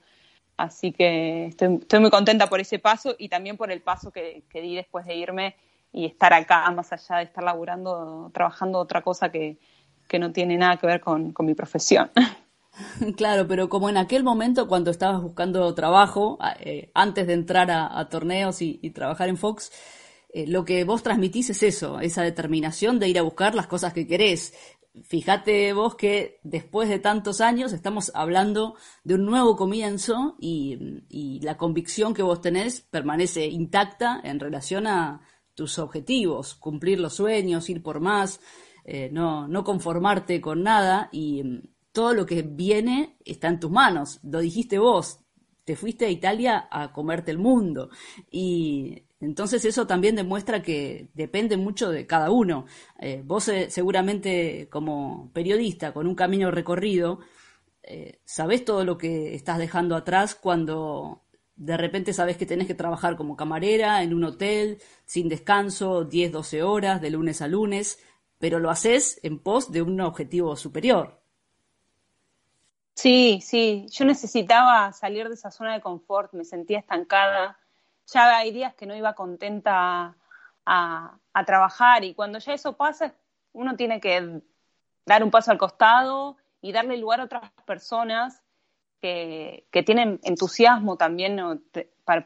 [0.59, 4.75] Así que estoy, muy contenta por ese paso y también por el paso que, di
[4.75, 5.55] después de irme
[5.93, 9.57] y estar acá, más allá de estar laburando, trabajando otra cosa que,
[10.09, 12.11] que no tiene nada que ver con, mi profesión.
[13.17, 18.07] Claro, pero como en aquel momento cuando estabas buscando trabajo, eh, antes de entrar a,
[18.07, 19.69] torneos y, trabajar en Fox,
[20.31, 23.93] eh, lo que vos transmitís es eso, esa determinación de ir a buscar las cosas
[23.93, 24.53] que querés.
[25.03, 31.57] Fíjate vos que después de tantos años estamos hablando de un nuevo comienzo y, la
[31.57, 35.21] convicción que vos tenés permanece intacta en relación a
[35.55, 38.39] tus objetivos, cumplir los sueños, ir por más.
[38.85, 41.61] Eh, no, no conformarte con nada y mm,
[41.91, 44.19] todo lo que viene está en tus manos.
[44.23, 45.19] Lo dijiste vos,
[45.63, 47.89] te fuiste a Italia a comerte el mundo.
[48.31, 52.65] Y entonces eso también demuestra que depende mucho de cada uno.
[52.99, 57.19] Eh, vos eh, seguramente como periodista con un camino recorrido,
[58.23, 61.23] sabés todo lo que estás dejando atrás cuando
[61.55, 66.31] de repente sabes que tenés que trabajar como camarera en un hotel, sin descanso, 10,
[66.31, 67.97] 12 horas, de lunes a lunes
[68.39, 71.21] pero lo haces en pos de un objetivo superior.
[72.95, 77.57] Sí, sí, yo necesitaba salir de esa zona de confort, me sentía estancada,
[78.13, 80.15] ya hay días que no iba contenta
[80.65, 83.13] a, trabajar y cuando ya eso pasa,
[83.53, 84.41] uno tiene que
[85.05, 88.43] dar un paso al costado y darle lugar a otras personas
[88.99, 91.63] que, tienen entusiasmo también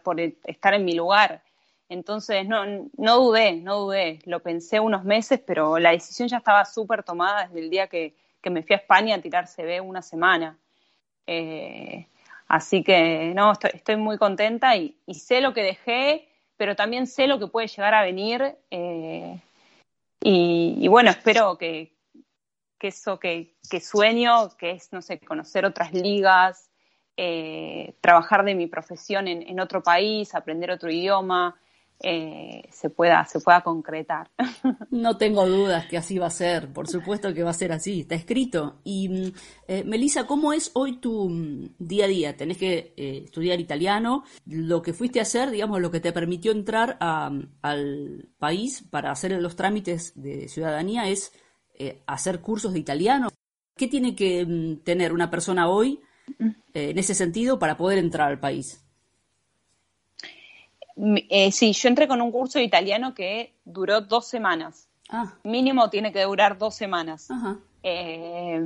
[0.03, 1.43] por estar en mi lugar.
[1.89, 2.65] Entonces, no,
[2.97, 4.19] no dudé, no dudé.
[4.25, 8.15] Lo pensé unos meses, pero la decisión ya estaba súper tomada desde el día que,
[8.49, 10.57] me fui a España a tirar CB una semana.
[11.27, 12.07] Eh,
[12.53, 17.39] así que, no, estoy, muy contenta y, sé lo que dejé, pero también sé lo
[17.39, 18.55] que puede llegar a venir.
[18.69, 19.41] Eh,
[20.21, 21.95] y, bueno, espero que,
[22.79, 26.69] eso que, sueño, que es, no sé, conocer otras ligas,
[27.17, 31.59] eh, trabajar de mi profesión en, otro país, aprender otro idioma,
[31.99, 34.29] eh, se, pueda, se pueda concretar.
[34.91, 38.01] No tengo dudas que así va a ser, por supuesto que va a ser así,
[38.01, 38.79] está escrito.
[38.83, 39.31] Y mm,
[39.67, 42.37] eh, Melissa, ¿cómo es hoy tu mm, día a día?
[42.37, 46.51] Tenés que eh, estudiar italiano, lo que fuiste a hacer, digamos, lo que te permitió
[46.51, 51.31] entrar al país para hacer los trámites de ciudadanía es
[52.05, 53.29] hacer cursos de italiano.
[53.75, 56.01] ¿Qué tiene que mm, tener una persona hoy
[56.73, 58.83] en ese sentido para poder entrar al país?
[60.95, 64.87] Eh, sí, yo entré con un curso de italiano que duró dos semanas.
[65.09, 65.33] Ah.
[65.43, 67.27] Mínimo tiene que durar dos semanas.
[67.81, 68.61] Eh,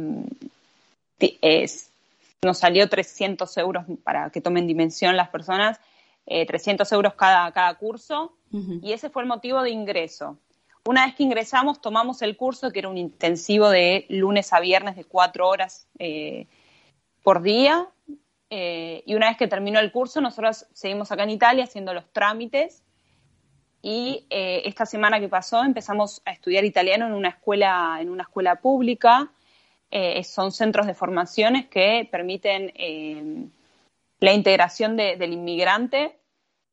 [2.44, 5.80] nos salió 300 euros para que tomen dimensión las personas,
[6.26, 8.34] 300 eh, euros cada, cada curso,
[8.82, 10.38] y ese fue el motivo de ingreso.
[10.86, 14.96] Una vez que ingresamos, tomamos el curso, que era un intensivo de lunes a viernes
[14.96, 15.88] de cuatro horas
[17.24, 17.88] por día,
[18.50, 22.12] eh, y una vez que terminó el curso, nosotros seguimos acá en Italia haciendo los
[22.12, 22.84] trámites.
[23.82, 28.24] Y eh, esta semana que pasó empezamos a estudiar italiano en una escuela, en una
[28.24, 29.32] escuela pública.
[29.92, 32.74] Eh, son centros de formaciones que permiten
[34.20, 36.18] la integración del inmigrante.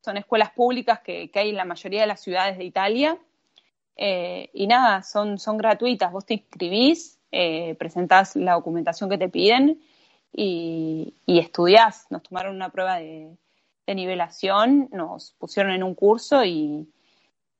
[0.00, 3.18] Son escuelas públicas que, hay en la mayoría de las ciudades de Italia.
[3.96, 6.10] y nada, son, son gratuitas.
[6.10, 7.20] Vos te inscribís,
[7.78, 9.80] presentás la documentación que te piden
[10.36, 12.06] y, estudiás.
[12.10, 13.36] Nos tomaron una prueba de,
[13.86, 16.88] nivelación, nos pusieron en un curso y,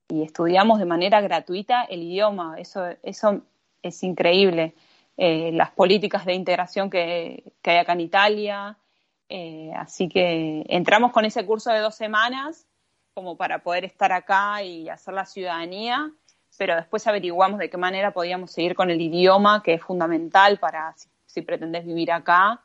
[0.09, 2.57] estudiamos de manera gratuita el idioma.
[2.59, 3.43] Eso, eso
[3.83, 4.75] es increíble.
[5.17, 8.79] Eh, las políticas de integración que, hay acá en Italia.
[9.29, 12.67] Eh, así que entramos con ese curso de dos semanas
[13.15, 16.11] como para poder estar acá y hacer la ciudadanía,
[16.59, 20.95] pero después averiguamos de qué manera podíamos seguir con el idioma, que es fundamental para
[21.27, 22.64] si pretendés vivir acá,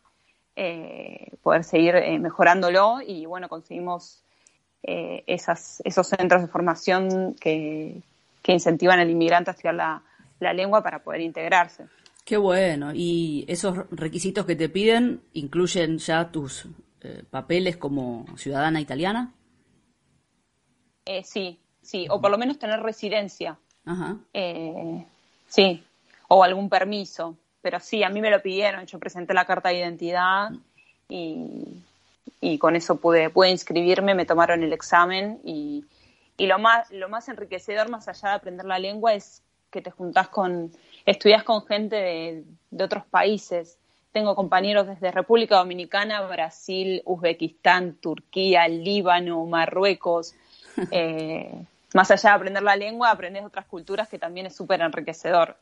[0.62, 4.24] eh, poder seguir eh, mejorándolo y bueno, conseguimos
[4.84, 8.02] eh, esas, esos centros de formación que,
[8.46, 10.02] incentivan al inmigrante a estudiar la,
[10.40, 11.86] la lengua para poder integrarse.
[12.26, 12.92] Qué bueno.
[12.96, 16.68] ¿Y esos requisitos que te piden incluyen ya tus
[17.02, 19.34] eh, papeles como ciudadana italiana?
[21.06, 23.58] Eh, sí, sí, o por lo menos tener residencia.
[23.86, 24.18] Ajá.
[24.34, 25.06] Eh,
[25.48, 25.84] sí,
[26.28, 27.38] o algún permiso.
[27.62, 30.52] Pero sí, a mí me lo pidieron, yo presenté la carta de identidad
[31.10, 31.84] y,
[32.40, 35.84] y con eso pude, pude inscribirme, me tomaron el examen y,
[36.38, 39.92] y lo más, lo más enriquecedor, más allá de aprender la lengua, es que te
[39.92, 40.72] juntás con,
[41.06, 43.78] estudias con gente de, de otros países.
[44.12, 50.36] Tengo compañeros desde República Dominicana, Brasil, Uzbekistán, Turquía, Líbano, Marruecos.
[50.92, 55.58] Eh, más allá de aprender la lengua, aprendes otras culturas que también es súper enriquecedor.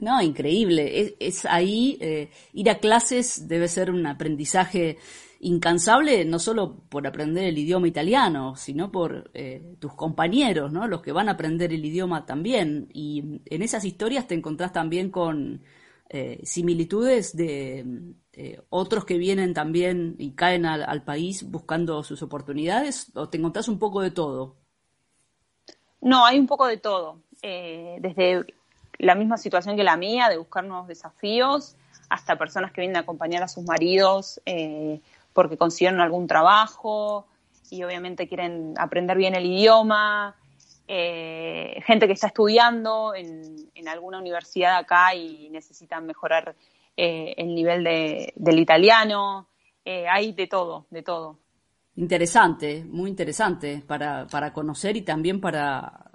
[0.00, 1.16] No, increíble.
[1.18, 4.98] Es, ahí, eh, ir a clases debe ser un aprendizaje
[5.40, 10.86] incansable, no solo por aprender el idioma italiano, sino por eh, tus compañeros, ¿no?
[10.86, 12.88] Los que van a aprender el idioma también.
[12.92, 15.62] Y en esas historias te encontrás también con
[16.10, 18.14] eh, similitudes de
[18.70, 23.80] otros que vienen también y caen al, país buscando sus oportunidades, o te encontrás un
[23.80, 24.56] poco de todo.
[26.00, 27.20] No, hay un poco de todo.
[27.42, 28.44] desde
[28.98, 31.76] la misma situación que la mía, de buscar nuevos desafíos,
[32.08, 35.00] hasta personas que vienen a acompañar a sus maridos eh,
[35.32, 37.26] porque consiguieron algún trabajo
[37.70, 40.34] y obviamente quieren aprender bien el idioma,
[40.86, 46.54] eh, gente que está estudiando en, alguna universidad acá y necesitan mejorar
[46.94, 47.84] eh, el nivel
[48.34, 49.48] del italiano,
[49.86, 51.38] hay de todo, de todo.
[51.96, 56.07] Interesante, muy interesante para, para conocer y también para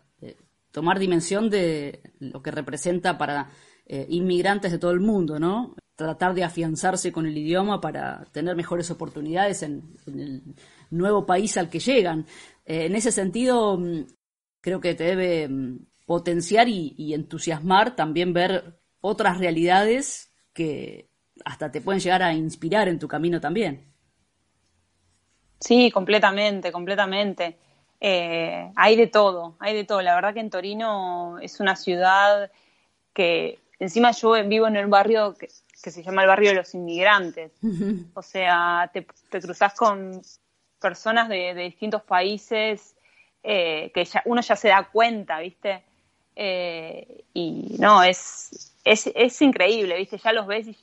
[0.73, 3.51] tomar dimensión de lo que representa para
[3.85, 5.75] eh, inmigrantes de todo el mundo, ¿no?
[5.95, 10.41] Tratar de afianzarse con el idioma para tener mejores oportunidades en, el
[10.89, 12.25] nuevo país al que llegan.
[12.65, 14.07] Eh, en ese sentido, mm,
[14.61, 21.11] creo que te debe mm, potenciar y, entusiasmar también ver otras realidades que
[21.45, 23.93] hasta te pueden llegar a inspirar en tu camino también.
[25.59, 27.59] Sí, completamente, completamente.
[28.05, 30.01] Eh, hay de todo, hay de todo.
[30.01, 32.51] La verdad que en Torino es una ciudad
[33.13, 37.53] que encima yo vivo en el barrio que, se llama el barrio de los inmigrantes.
[38.13, 39.05] O sea, te,
[39.39, 40.21] cruzas con
[40.81, 42.93] personas de, distintos países
[43.41, 45.85] eh, que uno ya se da cuenta, ¿viste?
[46.35, 50.17] Eh, y no, es, es, es increíble, ¿viste?
[50.17, 50.77] Ya los ves y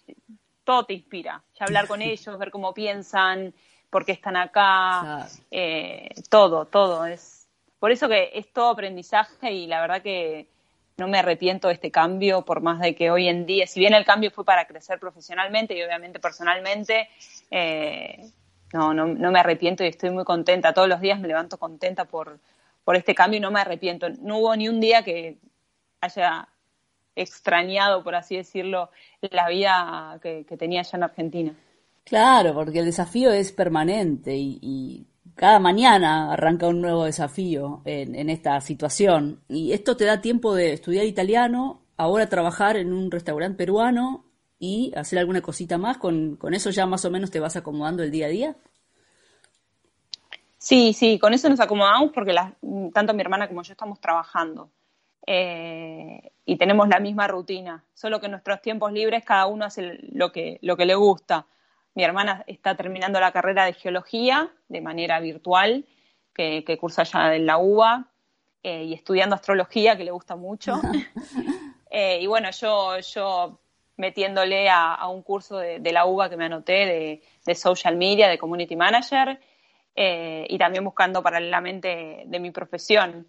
[0.64, 1.42] todo te inspira.
[1.58, 3.52] Ya hablar con ellos, ver cómo piensan,
[3.90, 7.04] por qué están acá, eh, todo, todo.
[7.04, 7.48] Es,
[7.78, 10.48] por eso que es todo aprendizaje y la verdad que
[10.96, 13.94] no me arrepiento de este cambio, por más de que hoy en día, si bien
[13.94, 17.08] el cambio fue para crecer profesionalmente y obviamente personalmente,
[17.50, 18.30] eh,
[18.72, 20.72] no, no, no, me arrepiento y estoy muy contenta.
[20.72, 22.38] Todos los días me levanto contenta por,
[22.84, 24.08] por este cambio y no me arrepiento.
[24.20, 25.38] No hubo ni un día que
[26.00, 26.48] haya
[27.16, 31.54] extrañado, por así decirlo, la vida que tenía allá en Argentina.
[32.10, 38.60] Claro, porque el desafío es permanente y, cada mañana arranca un nuevo desafío en, esta
[38.60, 39.40] situación.
[39.48, 44.24] Y esto te da tiempo de estudiar italiano, ahora trabajar en un restaurante peruano
[44.58, 45.98] y hacer alguna cosita más.
[45.98, 48.56] ¿Con, eso ya más o menos te vas acomodando el día a día?
[50.58, 52.34] Sí, sí, con eso nos acomodamos porque
[52.92, 54.68] tanto mi hermana como yo estamos trabajando.
[55.26, 60.00] Eh, y tenemos la misma rutina, solo que en nuestros tiempos libres cada uno hace
[60.10, 61.46] lo que, lo que le gusta.
[61.94, 65.84] Mi hermana está terminando la carrera de geología de manera virtual,
[66.32, 68.08] que, cursa ya en la UBA,
[68.62, 70.80] eh, y estudiando astrología, que le gusta mucho.
[71.92, 73.58] Eh, y bueno, yo, yo
[73.96, 78.76] metiéndole a, un curso de, la UBA que me anoté de, social media, de community
[78.76, 79.40] manager,
[79.96, 83.26] eh, y también buscando paralelamente de mi profesión.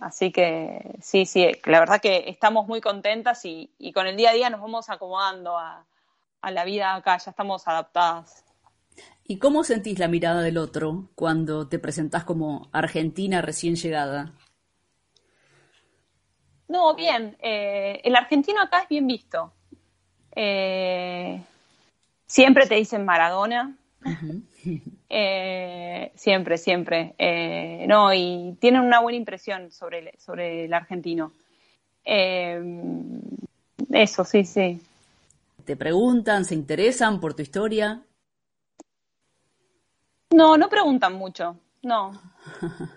[0.00, 4.30] así que sí, sí, la verdad que estamos muy contentas y, y, con el día
[4.30, 5.84] a día nos vamos acomodando a,
[6.44, 8.44] a la vida acá, ya estamos adaptadas.
[9.26, 14.34] ¿Y cómo sentís la mirada del otro cuando te presentás como argentina recién llegada?
[16.68, 17.36] No, bien.
[17.40, 19.54] Eh, el argentino acá es bien visto.
[20.36, 21.40] Eh,
[22.26, 23.76] siempre te dicen Maradona.
[25.16, 27.14] Eh, siempre, siempre.
[27.86, 31.30] no, y tienen una buena impresión sobre el, sobre el argentino.
[32.04, 33.14] eso,
[34.24, 34.80] sí, sí.
[35.64, 38.02] ¿Te preguntan, se interesan por tu historia?
[40.30, 42.12] No, no preguntan mucho, no.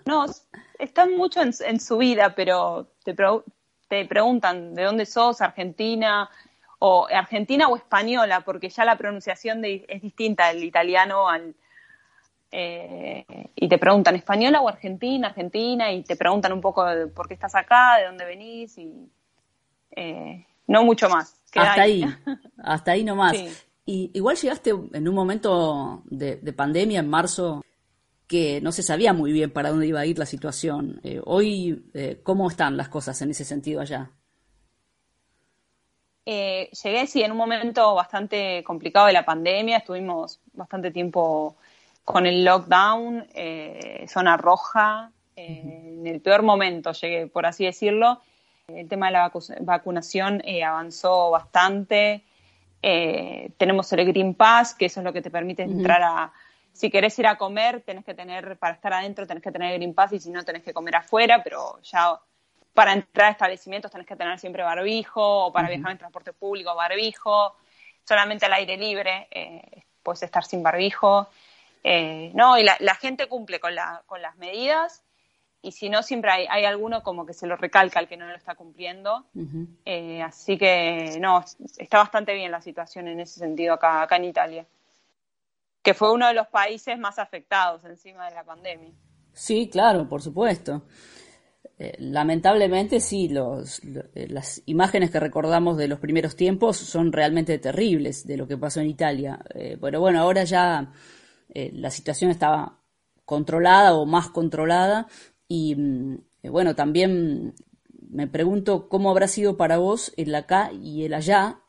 [0.04, 0.26] No,
[0.78, 3.16] están mucho en, su vida, pero te,
[3.88, 6.28] te preguntan de dónde sos, Argentina,
[6.78, 11.54] o argentina o española, porque ya la pronunciación es distinta del italiano al...
[12.50, 17.28] Eh, y te preguntan española o argentina, argentina, y te preguntan un poco de por
[17.28, 19.10] qué estás acá, de dónde venís, y
[19.90, 22.04] eh, no mucho más hasta ahí,
[22.58, 23.36] hasta ahí nomás.
[23.86, 27.64] Y igual llegaste en un momento de, pandemia en marzo
[28.26, 31.00] que no se sabía muy bien para dónde iba a ir la situación.
[31.02, 34.10] Eh, hoy, eh, ¿cómo están las cosas en ese sentido allá?
[36.26, 39.78] Eh, llegué, sí, en un momento bastante complicado de la pandemia.
[39.78, 41.56] Estuvimos bastante tiempo
[42.04, 43.26] con el lockdown,
[44.06, 45.10] zona roja.
[45.34, 48.20] En el peor momento llegué, por así decirlo.
[48.68, 52.22] El tema de la vacunación avanzó bastante.
[52.82, 56.32] Eh, tenemos el Green Pass, que eso es lo que te permite entrar a,
[56.72, 59.78] si querés ir a comer, tenés que tener, para estar adentro tenés que tener el
[59.78, 62.20] Green Pass y si no tenés que comer afuera, pero ya
[62.72, 66.74] para entrar a establecimientos tenés que tener siempre barbijo o para viajar en transporte público
[66.76, 67.56] barbijo,
[68.04, 71.28] solamente al aire libre eh, puedes estar sin barbijo.
[71.82, 75.02] Eh, no, y la, la, gente cumple con, la, con las medidas
[75.60, 78.26] y si no, siempre hay, hay alguno como que se lo recalca al que no
[78.26, 79.26] lo está cumpliendo.
[79.84, 81.44] Eh, así que, no,
[81.78, 84.66] está bastante bien la situación en ese sentido acá, acá en Italia,
[85.82, 88.92] que fue uno de los países más afectados encima de la pandemia.
[89.32, 90.82] Sí, claro, por supuesto.
[91.76, 97.58] Eh, lamentablemente sí, los, eh, las imágenes que recordamos de los primeros tiempos son realmente
[97.58, 99.40] terribles de lo que pasó en Italia.
[99.80, 100.92] pero bueno, ahora ya
[101.54, 102.78] la situación estaba
[103.24, 105.08] controlada o más controlada
[105.48, 107.54] y mm, eh, bueno, también
[108.10, 111.60] me pregunto cómo habrá sido para vos el acá y el allá,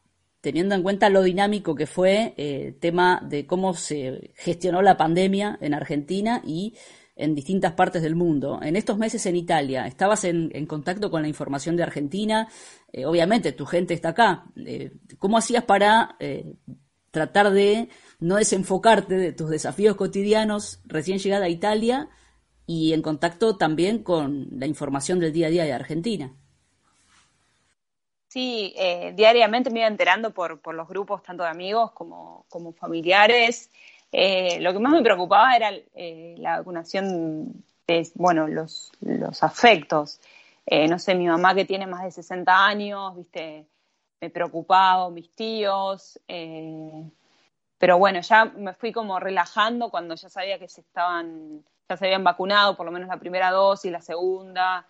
[0.42, 4.98] teniendo en cuenta lo dinámico que fue el eh, tema de cómo se gestionó la
[4.98, 6.76] pandemia en Argentina y
[7.16, 8.60] en distintas partes del mundo.
[8.62, 12.48] En estos meses en Italia, ¿estabas en, contacto con la información de Argentina?
[12.94, 14.46] Eh, obviamente, tu gente está acá.
[15.18, 16.16] ¿Cómo hacías para
[17.12, 22.10] tratar de no desenfocarte de tus desafíos cotidianos recién llegada a Italia
[22.72, 26.32] y en contacto también con la información del día a día de Argentina.
[28.28, 32.72] Sí, eh, diariamente me iba enterando por, por, los grupos, tanto de amigos como, como
[32.74, 33.72] familiares.
[34.12, 40.22] Eh, lo que más me preocupaba era eh, la vacunación de, bueno, los, los afectos.
[40.70, 43.66] no sé, mi mamá que tiene más de 60 años, viste,
[44.22, 46.20] me preocupaba, mis tíos.
[47.80, 52.06] pero bueno, ya me fui como relajando cuando ya sabía que se estaban ya se
[52.06, 54.86] habían vacunado, por lo menos la primera dosis, la segunda.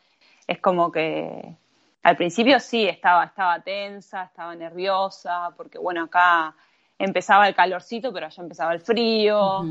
[0.45, 1.55] Es como que
[2.03, 6.53] al principio sí estaba, estaba tensa, estaba nerviosa, porque bueno, acá
[6.97, 9.65] empezaba el calorcito, pero allá empezaba el frío.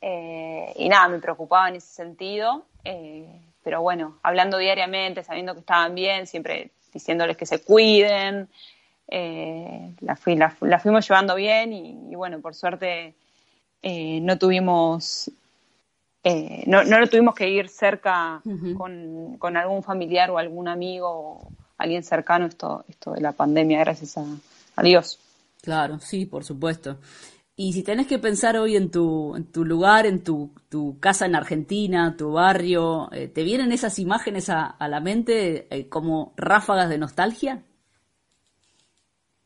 [0.00, 2.64] Eh, y nada, me preocupaba en ese sentido.
[2.84, 3.28] Eh,
[3.62, 8.48] pero bueno, hablando diariamente, sabiendo que estaban bien, siempre diciéndoles que se cuiden.
[9.08, 13.14] Eh, la, fuimos llevando bien y, bueno, por suerte
[13.82, 15.30] no tuvimos
[16.24, 18.40] eh, no, no lo tuvimos que ir cerca
[18.76, 24.16] con, algún familiar o algún amigo o alguien cercano esto, esto de la pandemia, gracias
[24.18, 25.18] a, Dios.
[25.60, 26.98] Claro, sí, por supuesto.
[27.56, 31.26] Y si tenés que pensar hoy en tu, en tu lugar, en tu, tu casa
[31.26, 36.32] en Argentina, tu barrio, eh, ¿te vienen esas imágenes a, a la mente eh, como
[36.36, 37.62] ráfagas de nostalgia?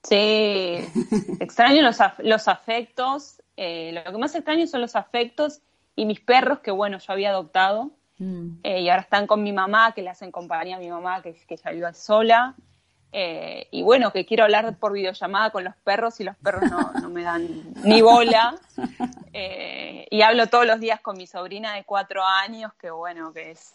[0.02, 0.16] Sí,
[1.40, 3.42] extraño los, los afectos.
[3.56, 5.62] lo que más extraño son los afectos
[5.96, 8.58] y mis perros, que bueno, yo había adoptado, mm.
[8.62, 11.34] eh, y ahora están con mi mamá, que le hacen compañía a mi mamá, que,
[11.48, 12.54] que ya vive sola.
[13.12, 17.08] Eh, y bueno, que quiero hablar por videollamada con los perros y los perros no,
[17.08, 17.48] me dan
[17.82, 18.54] ni bola.
[19.38, 23.50] Eh, y hablo todos los días con mi sobrina de cuatro años, que bueno, que
[23.50, 23.74] es,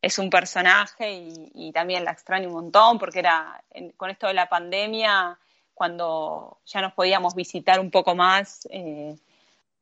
[0.00, 3.60] es un personaje y, también la extraño un montón porque era
[3.96, 5.36] con esto de la pandemia,
[5.74, 8.68] cuando ya nos podíamos visitar un poco más,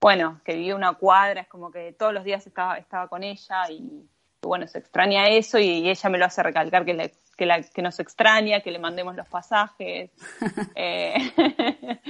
[0.03, 3.71] bueno, que vivía una cuadra, es como que todos los días estaba, estaba con ella
[3.71, 4.05] y,
[4.43, 8.01] bueno, se extraña eso y, ella me lo hace recalcar que, que, la, que nos
[8.01, 10.11] extraña, que le mandemos los pasajes,
[10.75, 11.15] eh,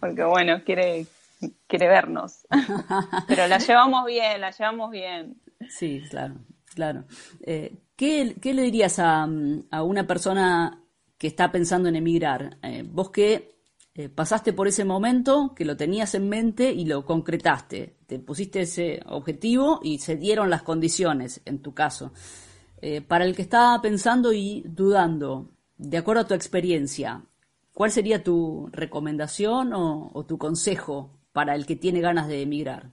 [0.00, 1.06] porque bueno, quiere,
[1.66, 2.46] quiere vernos.
[3.28, 5.36] Pero la llevamos bien, la llevamos bien.
[5.68, 6.36] Sí, claro,
[6.74, 7.04] claro.
[7.42, 9.28] Eh, ¿qué, ¿qué, le dirías a,
[9.70, 10.80] a, una persona
[11.18, 12.56] que está pensando en emigrar?
[12.62, 13.51] Eh, vos que
[13.94, 17.96] eh, pasaste por ese momento que lo tenías en mente y lo concretaste.
[18.06, 22.12] Te pusiste ese objetivo y se dieron las condiciones, en tu caso.
[22.80, 27.22] Eh, para el que estaba pensando y dudando, de acuerdo a tu experiencia,
[27.74, 32.92] ¿cuál sería tu recomendación o, tu consejo para el que tiene ganas de emigrar?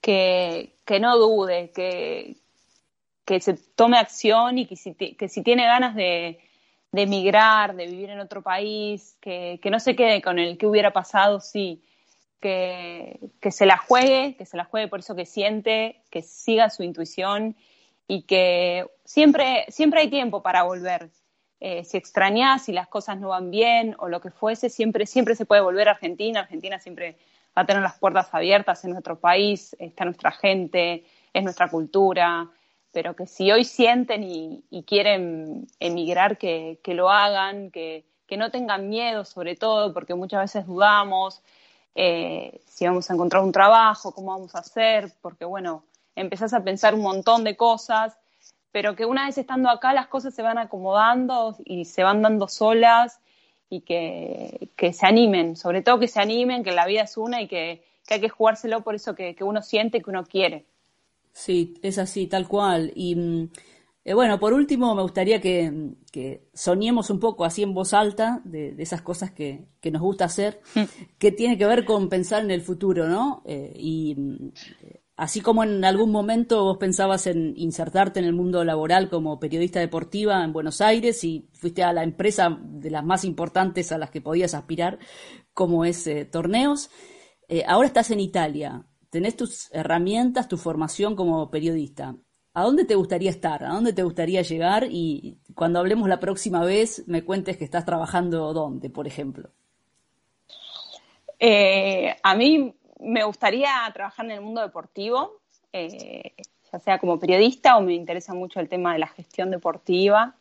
[0.00, 0.72] Que,
[1.02, 2.38] no dude, que,
[3.26, 4.74] que se tome acción y que
[5.16, 6.38] que si tiene ganas de,
[6.92, 10.92] de emigrar, de vivir en otro país, que, no se quede con el que hubiera
[10.92, 11.82] pasado, sí,
[12.40, 16.70] que, que, se la juegue, que se la juegue por eso que siente, que siga
[16.70, 17.56] su intuición
[18.06, 21.10] y que siempre, siempre hay tiempo para volver.
[21.60, 25.34] eh, si extrañas, si las cosas no van bien o lo que fuese, siempre, siempre
[25.34, 26.40] se puede volver a Argentina.
[26.40, 27.16] Argentina siempre
[27.56, 32.48] va a tener las puertas abiertas en nuestro país, está nuestra gente, es nuestra cultura,
[32.92, 38.04] pero que si hoy sienten y, quieren emigrar, que, lo hagan, que,
[38.36, 41.42] no tengan miedo sobre todo, porque muchas veces dudamos
[41.94, 45.84] eh, si vamos a encontrar un trabajo, cómo vamos a hacer, porque bueno,
[46.14, 48.18] empezás a pensar un montón de cosas
[48.70, 52.48] pero que una vez estando acá las cosas se van acomodando y se van dando
[52.48, 53.20] solas
[53.70, 57.48] y que, se animen, sobre todo que se animen, que la vida es una y
[57.48, 60.64] que, hay que jugárselo por eso que, uno siente, que uno quiere.
[61.32, 62.92] Sí, es así, tal cual.
[62.94, 63.50] Y mm,
[64.04, 65.94] eh, bueno, por último me gustaría que,
[66.52, 70.82] soñemos un poco así en voz alta de, esas cosas que, nos gusta hacer, mm.
[71.18, 73.42] que tiene que ver con pensar en el futuro, ¿no?
[73.46, 74.50] Eh, y mm,
[75.18, 79.80] Así como en algún momento vos pensabas en insertarte en el mundo laboral como periodista
[79.80, 84.10] deportiva en Buenos Aires y fuiste a la empresa de las más importantes a las
[84.10, 85.00] que podías aspirar,
[85.52, 86.88] como es eh, Torneos,
[87.48, 92.14] eh, ahora estás en Italia, tenés tus herramientas, tu formación como periodista.
[92.54, 93.64] ¿A dónde te gustaría estar?
[93.64, 94.86] ¿A dónde te gustaría llegar?
[94.90, 99.50] Y cuando hablemos la próxima vez, me cuentes que estás trabajando dónde, por ejemplo.
[101.38, 105.40] Eh, a mí me gustaría trabajar en el mundo deportivo,
[105.72, 106.32] eh,
[106.72, 110.34] ya sea como periodista o me interesa mucho el tema de la gestión deportiva.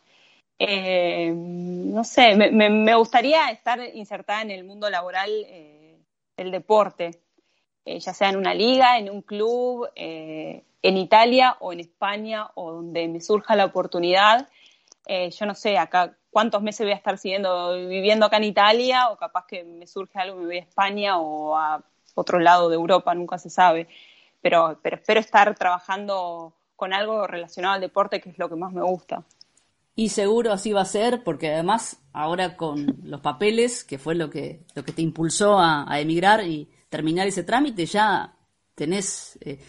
[0.60, 6.00] Eh, no sé, me, gustaría estar insertada en el mundo laboral eh,
[6.36, 7.22] del deporte,
[7.88, 13.08] ya sea en una liga, en un club, en Italia o en España o donde
[13.08, 14.50] me surja la oportunidad.
[15.08, 19.18] yo no sé acá cuántos meses voy a estar siguiendo, viviendo acá en Italia o
[19.18, 21.84] capaz que me surge algo y me voy a España o a
[22.14, 23.88] otro lado de Europa, nunca se sabe,
[24.42, 28.72] pero, pero espero estar trabajando con algo relacionado al deporte, que es lo que más
[28.72, 29.24] me gusta.
[29.96, 34.30] Y seguro así va a ser, porque además ahora con los papeles, que fue lo
[34.30, 38.36] que, lo que te impulsó a, emigrar y terminar ese trámite, ya
[38.76, 39.60] tenés eh,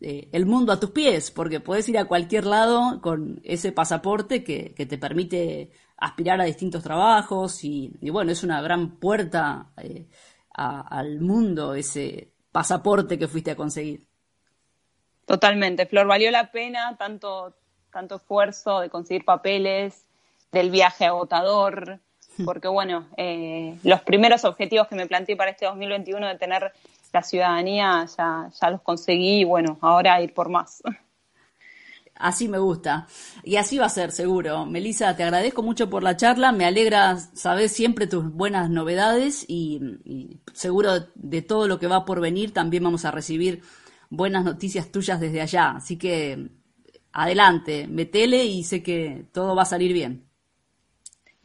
[0.00, 4.42] eh, el mundo a tus pies, porque puedes ir a cualquier lado con ese pasaporte
[4.42, 10.08] que, te permite aspirar a distintos trabajos y, bueno, es una gran puerta eh,
[10.50, 14.06] al mundo ese pasaporte que fuiste a conseguir.
[15.26, 17.56] Totalmente, Flor, valió la pena tanto,
[17.90, 20.06] tanto esfuerzo de conseguir papeles,
[20.52, 22.00] del viaje agotador,
[22.44, 26.72] porque bueno, eh, los primeros objetivos que me planteé para este 2021 de tener
[27.12, 30.82] la ciudadanía ya, ya los conseguí y bueno, ahora ir por más.
[32.16, 33.08] Así me gusta.
[33.42, 34.66] Y así va a ser, seguro.
[34.66, 36.52] Melissa, te agradezco mucho por la charla.
[36.52, 39.80] Me alegra saber siempre tus buenas novedades y,
[40.52, 43.62] seguro de todo lo que va por venir también vamos a recibir
[44.10, 45.70] buenas noticias tuyas desde allá.
[45.70, 46.50] Así que
[47.12, 50.28] adelante, metele y sé que todo va a salir bien.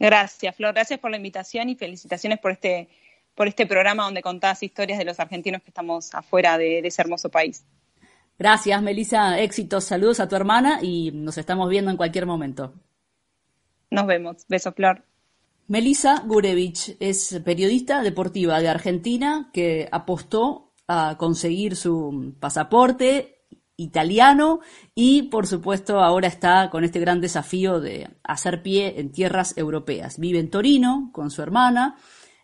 [0.00, 0.74] Gracias, Flor.
[0.74, 2.88] Gracias por la invitación y felicitaciones por este,
[3.34, 7.28] por este programa donde contás historias de los argentinos que estamos afuera de ese hermoso
[7.28, 7.64] país.
[8.38, 9.38] Gracias, Melissa.
[9.38, 9.84] Éxitos.
[9.84, 12.72] Saludos a tu hermana y nos estamos viendo en cualquier momento.
[13.90, 14.46] Nos vemos.
[14.48, 15.04] Beso, Flor.
[15.68, 23.39] Melissa Gurevich es periodista deportiva de Argentina que apostó a conseguir su pasaporte
[23.80, 24.60] italiano
[24.94, 30.18] y por supuesto ahora está con este gran desafío de hacer pie en tierras europeas.
[30.18, 31.96] Vive en Torino con su hermana,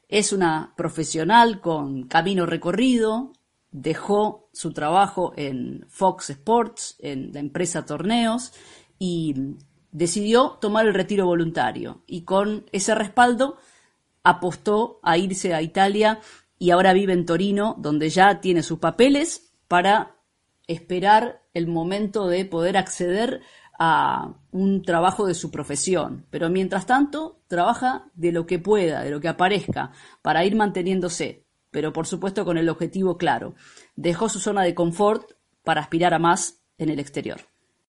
[0.08, 3.32] es una profesional con camino recorrido,
[3.70, 8.52] dejó su trabajo en Fox Sports, en la empresa Torneos,
[8.98, 9.34] y
[9.92, 12.02] decidió tomar el retiro voluntario.
[12.06, 13.58] Y con ese respaldo
[14.22, 16.20] apostó a irse a Italia
[16.58, 20.15] y ahora vive en Torino, donde ya tiene sus papeles para
[20.66, 23.40] esperar el momento de poder acceder
[23.78, 26.26] a un trabajo de su profesión.
[26.30, 29.92] Pero mientras tanto, trabaja de lo que pueda, de lo que aparezca,
[30.22, 31.46] para ir manteniéndose
[31.76, 33.54] pero por supuesto con el objetivo claro.
[33.96, 37.42] Dejó su zona de confort para aspirar a más en el exterior.